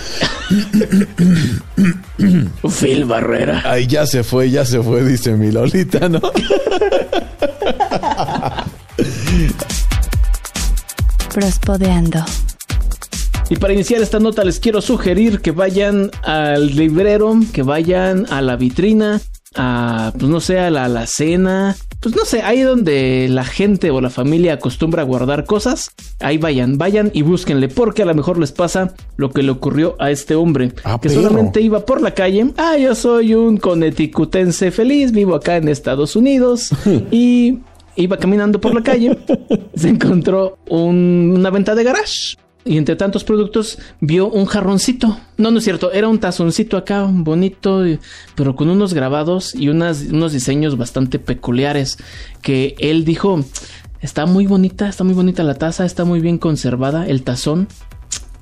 Phil 2.80 3.06
Barrera. 3.06 3.62
Ay, 3.66 3.88
ya 3.88 4.06
se 4.06 4.24
fue, 4.24 4.50
ya 4.50 4.66
se 4.66 4.82
fue, 4.82 5.04
dice 5.04 5.34
mi 5.34 5.52
Lolita, 5.52 6.10
¿no? 6.10 6.20
Prospodeando. 11.34 12.24
Y 13.50 13.56
para 13.58 13.74
iniciar 13.74 14.02
esta 14.02 14.20
nota 14.20 14.44
les 14.44 14.60
quiero 14.60 14.82
sugerir 14.82 15.42
que 15.42 15.52
vayan 15.52 16.12
al 16.24 16.76
librero, 16.76 17.36
que 17.54 17.64
vayan 17.64 18.26
a 18.32 18.42
la 18.42 18.56
vitrina, 18.56 19.22
a, 19.56 20.12
pues 20.18 20.30
no 20.30 20.40
sé, 20.40 20.60
a 20.60 20.70
la 20.70 20.86
alacena, 20.86 21.76
pues 22.00 22.16
no 22.16 22.26
sé, 22.26 22.42
ahí 22.42 22.62
donde 22.62 23.28
la 23.30 23.44
gente 23.46 23.92
o 23.92 24.02
la 24.02 24.10
familia 24.10 24.54
acostumbra 24.54 25.02
a 25.02 25.06
guardar 25.06 25.46
cosas, 25.46 25.92
ahí 26.20 26.38
vayan, 26.38 26.78
vayan 26.78 27.12
y 27.14 27.22
búsquenle, 27.22 27.70
porque 27.70 28.02
a 28.02 28.06
lo 28.06 28.14
mejor 28.16 28.38
les 28.40 28.52
pasa 28.52 28.94
lo 29.18 29.32
que 29.32 29.44
le 29.44 29.52
ocurrió 29.52 29.96
a 30.00 30.12
este 30.12 30.36
hombre, 30.36 30.74
Ah, 30.84 31.00
que 31.02 31.10
solamente 31.10 31.62
iba 31.62 31.86
por 31.86 32.02
la 32.02 32.14
calle, 32.14 32.52
ah, 32.58 32.78
yo 32.78 32.96
soy 32.96 33.34
un 33.36 33.58
coneticutense 33.58 34.72
feliz, 34.72 35.12
vivo 35.12 35.36
acá 35.36 35.58
en 35.58 35.68
Estados 35.70 36.16
Unidos. 36.16 36.70
Y 37.12 37.60
iba 37.96 38.18
caminando 38.18 38.60
por 38.60 38.74
la 38.74 38.82
calle, 38.82 39.18
se 39.76 39.90
encontró 39.90 40.58
un- 40.68 41.34
una 41.38 41.50
venta 41.52 41.76
de 41.76 41.84
garage. 41.84 42.36
Y 42.66 42.78
entre 42.78 42.96
tantos 42.96 43.24
productos 43.24 43.78
vio 44.00 44.30
un 44.30 44.46
jarroncito. 44.46 45.18
No, 45.38 45.52
no 45.52 45.58
es 45.58 45.64
cierto, 45.66 45.92
era 45.92 46.08
un 46.08 46.20
tazoncito 46.20 46.78
acá, 46.78 47.08
bonito, 47.10 47.84
pero 48.36 48.56
con 48.56 48.70
unos 48.70 48.94
grabados 48.94 49.54
y 49.54 49.68
unas, 49.68 50.04
unos 50.12 50.32
diseños 50.32 50.78
bastante 50.78 51.20
peculiares. 51.20 51.98
Que 52.42 52.76
él 52.80 53.04
dijo, 53.04 53.44
está 54.02 54.26
muy 54.26 54.48
bonita, 54.48 54.88
está 54.88 55.04
muy 55.04 55.14
bonita 55.14 55.44
la 55.44 55.56
taza, 55.56 55.86
está 55.86 56.06
muy 56.06 56.22
bien 56.22 56.38
conservada, 56.38 57.08
el 57.08 57.24
tazón. 57.24 57.68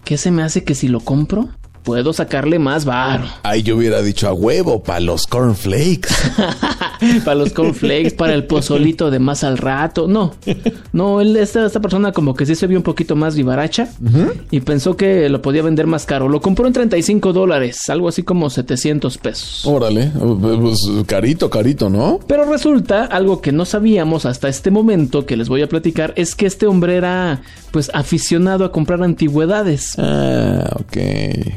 ¿Qué 0.04 0.18
se 0.18 0.30
me 0.30 0.44
hace 0.44 0.64
que 0.64 0.76
si 0.76 0.88
lo 0.88 1.00
compro? 1.00 1.50
Puedo 1.84 2.14
sacarle 2.14 2.60
más 2.60 2.86
varo. 2.86 3.26
Ay, 3.42 3.64
yo 3.64 3.76
hubiera 3.76 4.04
dicho 4.04 4.28
a 4.28 4.34
huevo 4.34 4.84
para 4.84 5.00
los 5.00 5.26
cornflakes. 5.26 6.10
para 7.26 7.36
los 7.36 7.54
cornflakes, 7.54 8.12
para 8.12 8.34
el 8.34 8.46
pozolito 8.46 9.12
de 9.12 9.20
más 9.20 9.44
al 9.44 9.58
rato. 9.58 10.08
No, 10.08 10.34
no, 10.94 11.22
él, 11.22 11.36
esta, 11.38 11.66
esta 11.66 11.80
persona 11.80 12.12
como 12.12 12.34
que 12.34 12.46
sí 12.46 12.56
se 12.56 12.68
vio 12.68 12.78
un 12.78 12.84
poquito 12.84 13.16
más 13.16 13.36
vivaracha 13.36 13.90
y 14.50 14.60
pensó 14.62 14.96
que 14.96 15.30
lo 15.30 15.42
podía 15.42 15.62
vender 15.62 15.88
más 15.88 16.06
caro. 16.06 16.30
Lo 16.30 16.42
compró 16.42 16.68
en 16.68 16.74
35 16.74 17.34
dólares, 17.34 17.90
algo 17.90 18.08
así 18.08 18.24
como 18.24 18.50
700 18.50 19.18
pesos. 19.18 19.66
Órale, 19.66 20.12
pues 20.16 20.78
carito, 21.06 21.50
carito, 21.50 21.90
¿no? 21.90 22.20
Pero 22.28 22.46
resulta, 22.46 23.06
algo 23.06 23.42
que 23.42 23.52
no 23.52 23.66
sabíamos 23.66 24.26
hasta 24.26 24.48
este 24.48 24.72
momento, 24.72 25.26
que 25.26 25.38
les 25.38 25.50
voy 25.50 25.62
a 25.62 25.70
platicar, 25.70 26.14
es 26.16 26.36
que 26.36 26.46
este 26.46 26.68
hombre 26.68 26.96
era 26.96 27.42
pues 27.72 27.90
aficionado 27.94 28.66
a 28.66 28.72
comprar 28.72 29.02
antigüedades. 29.04 29.96
Ah, 29.98 30.76
ok. 30.76 30.98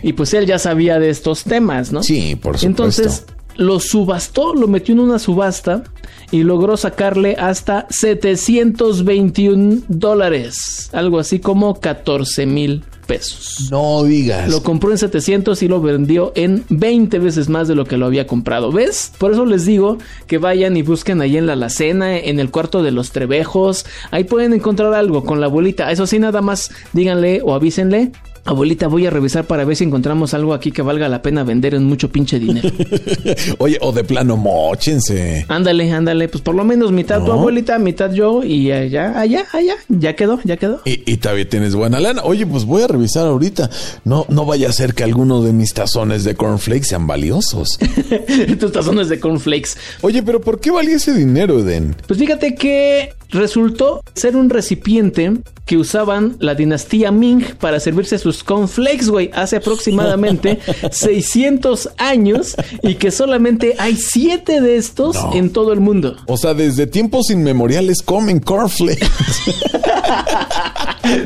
Y 0.02 0.12
pues 0.12 0.34
él 0.34 0.46
ya 0.46 0.58
sabía 0.58 0.98
de 0.98 1.10
estos 1.10 1.44
temas, 1.44 1.92
¿no? 1.92 2.02
Sí, 2.02 2.36
por 2.36 2.58
supuesto. 2.58 2.66
Entonces 2.66 3.26
lo 3.56 3.80
subastó, 3.80 4.54
lo 4.54 4.68
metió 4.68 4.94
en 4.94 5.00
una 5.00 5.18
subasta 5.18 5.84
y 6.30 6.42
logró 6.42 6.76
sacarle 6.76 7.36
hasta 7.38 7.86
721 7.90 9.82
dólares, 9.88 10.90
algo 10.92 11.18
así 11.18 11.38
como 11.38 11.80
14 11.80 12.46
mil 12.46 12.84
pesos. 13.06 13.68
No 13.70 14.02
digas. 14.02 14.50
Lo 14.50 14.62
compró 14.62 14.90
en 14.90 14.98
700 14.98 15.62
y 15.62 15.68
lo 15.68 15.80
vendió 15.80 16.32
en 16.34 16.64
20 16.70 17.18
veces 17.18 17.48
más 17.48 17.68
de 17.68 17.74
lo 17.74 17.84
que 17.84 17.96
lo 17.96 18.06
había 18.06 18.26
comprado. 18.26 18.72
¿Ves? 18.72 19.12
Por 19.18 19.32
eso 19.32 19.44
les 19.44 19.66
digo 19.66 19.98
que 20.26 20.38
vayan 20.38 20.76
y 20.76 20.82
busquen 20.82 21.20
ahí 21.20 21.36
en 21.36 21.46
la 21.46 21.52
alacena, 21.52 22.16
en 22.18 22.40
el 22.40 22.50
cuarto 22.50 22.82
de 22.82 22.90
los 22.90 23.12
trebejos. 23.12 23.86
Ahí 24.10 24.24
pueden 24.24 24.54
encontrar 24.54 24.94
algo 24.94 25.24
con 25.24 25.40
la 25.40 25.46
abuelita. 25.46 25.90
Eso 25.92 26.06
sí, 26.06 26.18
nada 26.18 26.40
más 26.40 26.70
díganle 26.92 27.42
o 27.44 27.54
avísenle. 27.54 28.12
Abuelita, 28.46 28.88
voy 28.88 29.06
a 29.06 29.10
revisar 29.10 29.44
para 29.46 29.64
ver 29.64 29.74
si 29.76 29.84
encontramos 29.84 30.34
algo 30.34 30.52
aquí 30.52 30.70
que 30.70 30.82
valga 30.82 31.08
la 31.08 31.22
pena 31.22 31.44
vender 31.44 31.74
en 31.74 31.84
mucho 31.84 32.10
pinche 32.10 32.38
dinero. 32.38 32.68
Oye, 33.58 33.78
o 33.80 33.90
de 33.92 34.04
plano, 34.04 34.36
mochense. 34.36 35.46
ándale, 35.48 35.90
ándale, 35.90 36.28
pues 36.28 36.42
por 36.42 36.54
lo 36.54 36.62
menos 36.64 36.92
mitad 36.92 37.20
tu 37.20 37.28
No. 37.28 37.32
abuelita, 37.34 37.78
mitad 37.78 38.12
yo 38.12 38.42
y 38.44 38.70
allá, 38.70 39.18
allá, 39.18 39.44
allá. 39.52 39.74
Ya 39.88 40.14
quedó, 40.14 40.38
ya 40.44 40.56
quedó. 40.58 40.80
Y, 40.84 41.10
y 41.10 41.16
todavía 41.16 41.48
tienes 41.48 41.74
buena 41.74 42.00
lana. 42.00 42.22
Oye, 42.24 42.46
pues 42.46 42.64
voy 42.66 42.82
a 42.82 42.86
revisar 42.86 43.26
ahorita. 43.26 43.70
No, 44.04 44.26
no 44.28 44.44
vaya 44.44 44.68
a 44.68 44.72
ser 44.72 44.94
que 44.94 45.04
alguno 45.04 45.42
de 45.42 45.52
mis 45.52 45.72
tazones 45.72 46.24
de 46.24 46.34
cornflakes 46.34 46.88
sean 46.88 47.06
valiosos. 47.06 47.78
Tus 48.60 48.72
tazones 48.72 49.08
de 49.08 49.20
cornflakes. 49.20 49.70
Oye, 50.02 50.22
pero 50.22 50.40
¿por 50.40 50.60
qué 50.60 50.70
valía 50.70 50.96
ese 50.96 51.14
dinero, 51.14 51.60
Eden? 51.60 51.96
Pues 52.06 52.18
fíjate 52.18 52.54
que 52.54 53.14
resultó 53.30 54.02
ser 54.14 54.36
un 54.36 54.50
recipiente 54.50 55.32
que 55.66 55.78
usaban 55.78 56.36
la 56.40 56.54
dinastía 56.54 57.10
Ming 57.10 57.42
para 57.58 57.80
servirse 57.80 58.18
sus 58.18 58.44
cornflakes, 58.44 59.08
güey, 59.08 59.30
hace 59.34 59.56
aproximadamente 59.56 60.58
600 60.90 61.88
años 61.96 62.54
y 62.82 62.96
que 62.96 63.10
solamente 63.10 63.74
hay 63.78 63.96
7 63.96 64.60
de 64.60 64.76
estos 64.76 65.16
No. 65.16 65.32
en 65.34 65.50
todo 65.50 65.72
el 65.72 65.80
mundo. 65.80 66.16
O 66.26 66.36
sea, 66.36 66.52
desde 66.54 66.86
tiempos 66.86 67.30
inmemoriales 67.30 68.02
comen 68.02 68.40
cornflakes. 68.40 69.06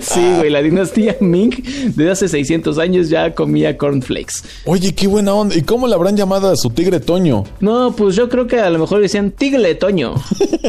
Sí, 0.01 0.21
güey, 0.37 0.51
la 0.51 0.61
dinastía 0.61 1.17
Ming 1.21 1.53
desde 1.95 2.11
hace 2.11 2.29
600 2.29 2.79
años 2.79 3.09
ya 3.09 3.35
comía 3.35 3.77
cornflakes. 3.79 4.43
Oye, 4.65 4.93
qué 4.95 5.07
buena 5.07 5.33
onda. 5.35 5.55
¿Y 5.57 5.63
cómo 5.63 5.87
le 5.87 5.95
habrán 5.95 6.17
llamado 6.17 6.51
a 6.51 6.57
su 6.57 6.71
tigre 6.71 6.99
Toño? 7.01 7.45
No, 7.61 7.95
pues 7.97 8.17
yo 8.17 8.29
creo 8.29 8.47
que 8.49 8.59
a 8.59 8.71
lo 8.71 8.79
mejor 8.81 9.01
decían 9.01 9.31
tigre 9.31 9.75
Toño. 9.77 10.15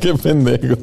qué 0.00 0.11
pendejo. 0.18 0.76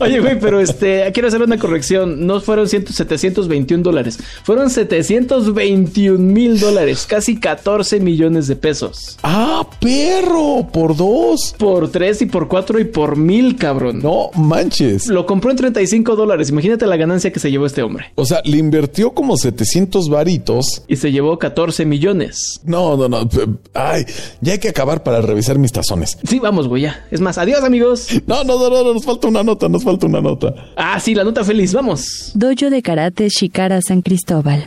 Oye, 0.00 0.20
güey, 0.20 0.38
pero 0.38 0.60
este, 0.60 1.10
quiero 1.12 1.28
hacer 1.28 1.42
una 1.42 1.58
corrección. 1.58 2.26
No 2.26 2.40
fueron 2.40 2.68
100, 2.68 2.88
721 2.88 3.82
dólares. 3.82 4.18
Fueron 4.44 4.70
721 4.70 6.18
mil 6.18 6.60
dólares. 6.60 7.06
Casi 7.08 7.38
14 7.38 8.00
millones 8.00 8.46
de 8.46 8.56
pesos. 8.56 9.18
¡Ah, 9.22 9.66
perro! 9.80 10.68
Por 10.72 10.96
dos. 10.96 11.54
Por 11.58 11.90
3 11.90 12.22
y 12.22 12.26
por 12.26 12.48
4 12.48 12.80
y 12.80 12.84
por 12.84 13.16
mil, 13.16 13.56
cabrón. 13.56 14.00
No 14.02 14.30
manches. 14.34 15.06
Lo 15.08 15.26
compró 15.26 15.50
en 15.50 15.56
35 15.56 16.16
dólares. 16.16 16.50
Imagínate 16.50 16.86
la 16.86 16.96
ganancia 16.96 17.32
que 17.32 17.40
se 17.40 17.50
llevó 17.50 17.66
este 17.66 17.82
hombre. 17.82 18.12
O 18.14 18.24
sea, 18.24 18.40
le 18.44 18.58
invirtió 18.58 19.12
como 19.12 19.36
700 19.36 20.08
varitos. 20.08 20.82
Y 20.88 20.96
se 20.96 21.12
llevó 21.12 21.38
14 21.38 21.84
millones. 21.84 22.60
No, 22.64 22.96
no, 22.96 23.08
no. 23.08 23.28
Ay, 23.74 24.04
ya 24.40 24.52
hay 24.54 24.58
que 24.58 24.68
acabar 24.68 25.02
para 25.02 25.20
revisar 25.20 25.58
mis 25.58 25.72
tazones. 25.72 26.18
Sí, 26.24 26.38
vamos, 26.38 26.68
güey, 26.68 26.82
ya. 26.82 27.06
Es 27.10 27.20
más, 27.20 27.38
adiós, 27.38 27.62
amigos. 27.62 28.08
No, 28.26 28.44
no, 28.44 28.61
no, 28.62 28.76
no, 28.76 28.84
no, 28.84 28.94
nos 28.94 29.04
falta 29.04 29.28
una 29.28 29.42
nota, 29.42 29.68
nos 29.68 29.84
falta 29.84 30.06
una 30.06 30.20
nota. 30.20 30.54
Ah, 30.76 30.98
sí, 31.00 31.14
la 31.14 31.24
nota 31.24 31.44
feliz, 31.44 31.72
vamos. 31.72 32.32
Dojo 32.34 32.70
de 32.70 32.82
Karate 32.82 33.28
Shikara 33.28 33.80
San 33.82 34.02
Cristóbal. 34.02 34.66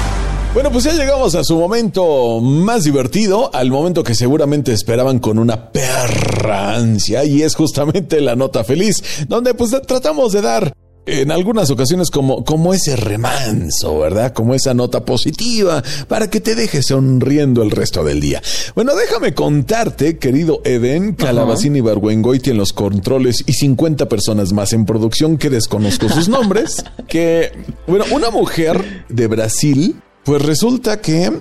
Bueno, 0.53 0.69
pues 0.69 0.83
ya 0.83 0.91
llegamos 0.91 1.33
a 1.35 1.45
su 1.45 1.55
momento 1.57 2.41
más 2.41 2.83
divertido, 2.83 3.49
al 3.53 3.71
momento 3.71 4.03
que 4.03 4.13
seguramente 4.13 4.73
esperaban 4.73 5.19
con 5.19 5.39
una 5.39 5.71
perra 5.71 6.75
ansia, 6.75 7.23
y 7.23 7.41
es 7.41 7.55
justamente 7.55 8.19
la 8.19 8.35
nota 8.35 8.65
feliz, 8.65 9.01
donde 9.29 9.53
pues 9.53 9.73
tratamos 9.87 10.33
de 10.33 10.41
dar 10.41 10.73
en 11.05 11.31
algunas 11.31 11.69
ocasiones 11.71 12.11
como, 12.11 12.43
como 12.43 12.73
ese 12.73 12.97
remanso, 12.97 13.99
¿verdad? 13.99 14.33
Como 14.33 14.53
esa 14.53 14.73
nota 14.73 15.05
positiva 15.05 15.81
para 16.09 16.29
que 16.29 16.41
te 16.41 16.53
dejes 16.53 16.87
sonriendo 16.87 17.63
el 17.63 17.71
resto 17.71 18.03
del 18.03 18.19
día. 18.19 18.41
Bueno, 18.75 18.93
déjame 18.93 19.33
contarte, 19.33 20.17
querido 20.17 20.61
Eden, 20.65 21.13
Calabacín 21.13 21.77
y 21.77 21.81
Barguengoiti 21.81 22.49
en 22.49 22.57
los 22.57 22.73
controles 22.73 23.41
y 23.47 23.53
50 23.53 24.09
personas 24.09 24.51
más 24.51 24.73
en 24.73 24.85
producción 24.85 25.37
que 25.37 25.49
desconozco 25.49 26.09
sus 26.09 26.27
nombres, 26.27 26.83
que, 27.07 27.53
bueno, 27.87 28.03
una 28.11 28.29
mujer 28.31 29.05
de 29.07 29.27
Brasil 29.27 29.95
pues 30.23 30.41
resulta 30.41 31.01
que 31.01 31.31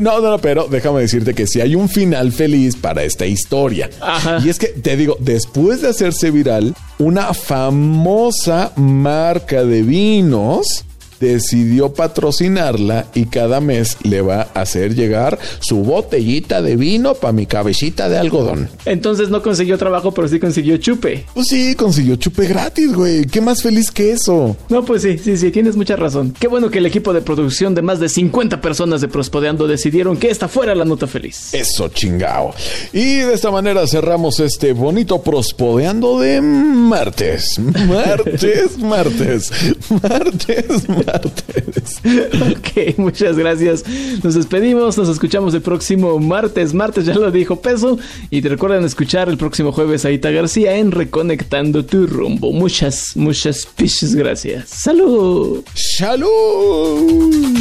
No, 0.00 0.20
no, 0.20 0.30
no, 0.30 0.38
pero 0.38 0.66
déjame 0.70 1.00
decirte 1.00 1.34
que 1.34 1.46
sí 1.46 1.60
hay 1.60 1.74
un 1.74 1.88
final 1.88 2.32
feliz 2.32 2.76
para 2.76 3.02
esta 3.02 3.26
historia. 3.26 3.90
Ajá. 4.00 4.40
Y 4.44 4.48
es 4.48 4.58
que, 4.58 4.68
te 4.68 4.96
digo, 4.96 5.16
después 5.20 5.82
de 5.82 5.88
hacerse 5.88 6.30
viral, 6.30 6.74
una 6.98 7.34
famosa 7.34 8.72
marca 8.76 9.64
de 9.64 9.82
vinos 9.82 10.84
decidió 11.20 11.92
patrocinarla 11.92 13.06
y 13.14 13.26
cada 13.26 13.60
mes 13.60 13.98
le 14.02 14.22
va 14.22 14.48
a 14.54 14.62
hacer 14.62 14.94
llegar 14.94 15.38
su 15.60 15.76
botellita 15.84 16.62
de 16.62 16.76
vino 16.76 17.14
para 17.14 17.32
mi 17.32 17.46
cabecita 17.46 18.08
de 18.08 18.18
algodón. 18.18 18.68
Entonces 18.86 19.28
no 19.28 19.42
consiguió 19.42 19.78
trabajo, 19.78 20.12
pero 20.12 20.26
sí 20.28 20.40
consiguió 20.40 20.76
chupe. 20.78 21.26
Pues 21.34 21.48
sí, 21.48 21.74
consiguió 21.74 22.16
chupe 22.16 22.46
gratis, 22.46 22.92
güey. 22.92 23.26
¿Qué 23.26 23.40
más 23.40 23.62
feliz 23.62 23.90
que 23.90 24.12
eso? 24.12 24.56
No, 24.68 24.84
pues 24.84 25.02
sí, 25.02 25.18
sí, 25.18 25.36
sí, 25.36 25.50
tienes 25.50 25.76
mucha 25.76 25.96
razón. 25.96 26.34
Qué 26.38 26.48
bueno 26.48 26.70
que 26.70 26.78
el 26.78 26.86
equipo 26.86 27.12
de 27.12 27.20
producción 27.20 27.74
de 27.74 27.82
más 27.82 28.00
de 28.00 28.08
50 28.08 28.60
personas 28.60 29.00
de 29.00 29.08
Prospodeando 29.08 29.66
decidieron 29.66 30.16
que 30.16 30.30
esta 30.30 30.48
fuera 30.48 30.74
la 30.74 30.84
nota 30.84 31.06
feliz. 31.06 31.52
Eso 31.52 31.88
chingao. 31.88 32.54
Y 32.92 33.16
de 33.16 33.34
esta 33.34 33.50
manera 33.50 33.86
cerramos 33.86 34.40
este 34.40 34.72
bonito 34.72 35.22
prospodeando 35.22 36.18
de 36.20 36.40
martes. 36.40 37.58
Martes, 37.58 38.78
martes. 38.78 39.50
Martes, 39.90 40.88
martes. 40.88 41.09
Ok, 42.40 42.98
muchas 42.98 43.36
gracias. 43.36 43.84
Nos 44.22 44.34
despedimos, 44.34 44.96
nos 44.96 45.08
escuchamos 45.08 45.54
el 45.54 45.62
próximo 45.62 46.18
martes. 46.18 46.74
Martes 46.74 47.06
ya 47.06 47.14
lo 47.14 47.30
dijo 47.30 47.60
Peso. 47.60 47.98
Y 48.30 48.42
te 48.42 48.48
recuerden 48.48 48.84
escuchar 48.84 49.28
el 49.28 49.36
próximo 49.36 49.72
jueves 49.72 50.04
a 50.04 50.10
Ita 50.10 50.30
García 50.30 50.76
en 50.76 50.92
Reconectando 50.92 51.84
tu 51.84 52.06
rumbo. 52.06 52.52
Muchas, 52.52 53.16
muchas 53.16 53.66
piches 53.66 54.14
gracias. 54.14 54.68
¡Salud! 54.70 55.64
¡Salud! 55.74 57.58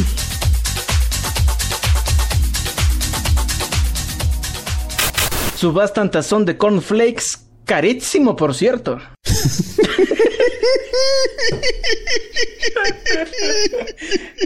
Subastan 5.55 6.09
tazón 6.09 6.45
de 6.45 6.57
cornflakes. 6.57 7.25
Carísimo, 7.65 8.35
por 8.35 8.55
cierto. 8.55 8.99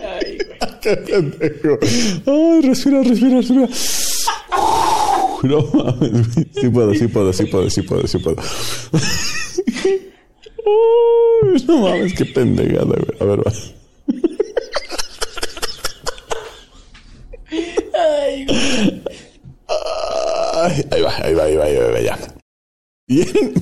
Ay, 0.04 0.38
Ay, 2.26 2.62
respira, 2.62 3.04
respira, 3.04 3.38
respira. 3.38 3.68
No 5.44 5.62
mames, 5.74 6.28
sí 6.54 6.70
puedo, 6.70 6.94
sí 6.94 7.08
puedo, 7.08 7.34
sí 7.34 7.46
puedo, 7.48 7.70
sí 7.70 7.82
puedo, 7.82 8.08
sí 8.08 8.18
puedo. 8.20 8.38
Uy, 10.66 11.64
no 11.68 11.78
mames, 11.80 12.14
qué 12.14 12.24
pendejada, 12.26 12.86
güey. 12.86 13.06
A 13.20 13.26
ver, 13.26 13.40
va. 13.40 13.52
Ay, 17.94 18.46
güey. 18.46 19.04
Ay, 20.56 20.86
ahí 20.92 21.02
va, 21.02 21.14
ahí 21.18 21.34
va, 21.34 21.44
ahí 21.44 21.56
va, 21.58 21.66
ahí 21.66 21.76
va, 21.76 22.00
ya. 22.00 22.18
Bien. 23.08 23.54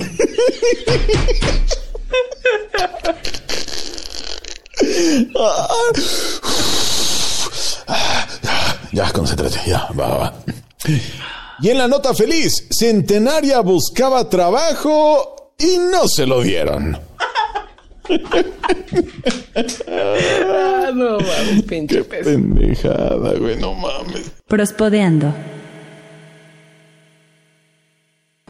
Ya, 8.91 9.09
concéntrate, 9.11 9.57
ya, 9.65 9.87
va, 9.97 10.07
va, 10.07 10.17
va. 10.17 10.33
Y 11.61 11.69
en 11.69 11.77
la 11.77 11.87
nota 11.87 12.13
feliz, 12.13 12.67
Centenaria 12.71 13.61
buscaba 13.61 14.27
trabajo 14.29 15.53
y 15.57 15.77
no 15.77 16.07
se 16.07 16.25
lo 16.25 16.41
dieron. 16.41 16.97
Ah, 19.87 20.91
no 20.93 21.19
mames, 21.19 21.63
pinche 21.67 22.03
Qué 22.03 22.03
pendejada, 22.03 23.33
güey, 23.37 23.57
no 23.57 23.73
mames. 23.73 24.31
Prospodeando. 24.47 25.33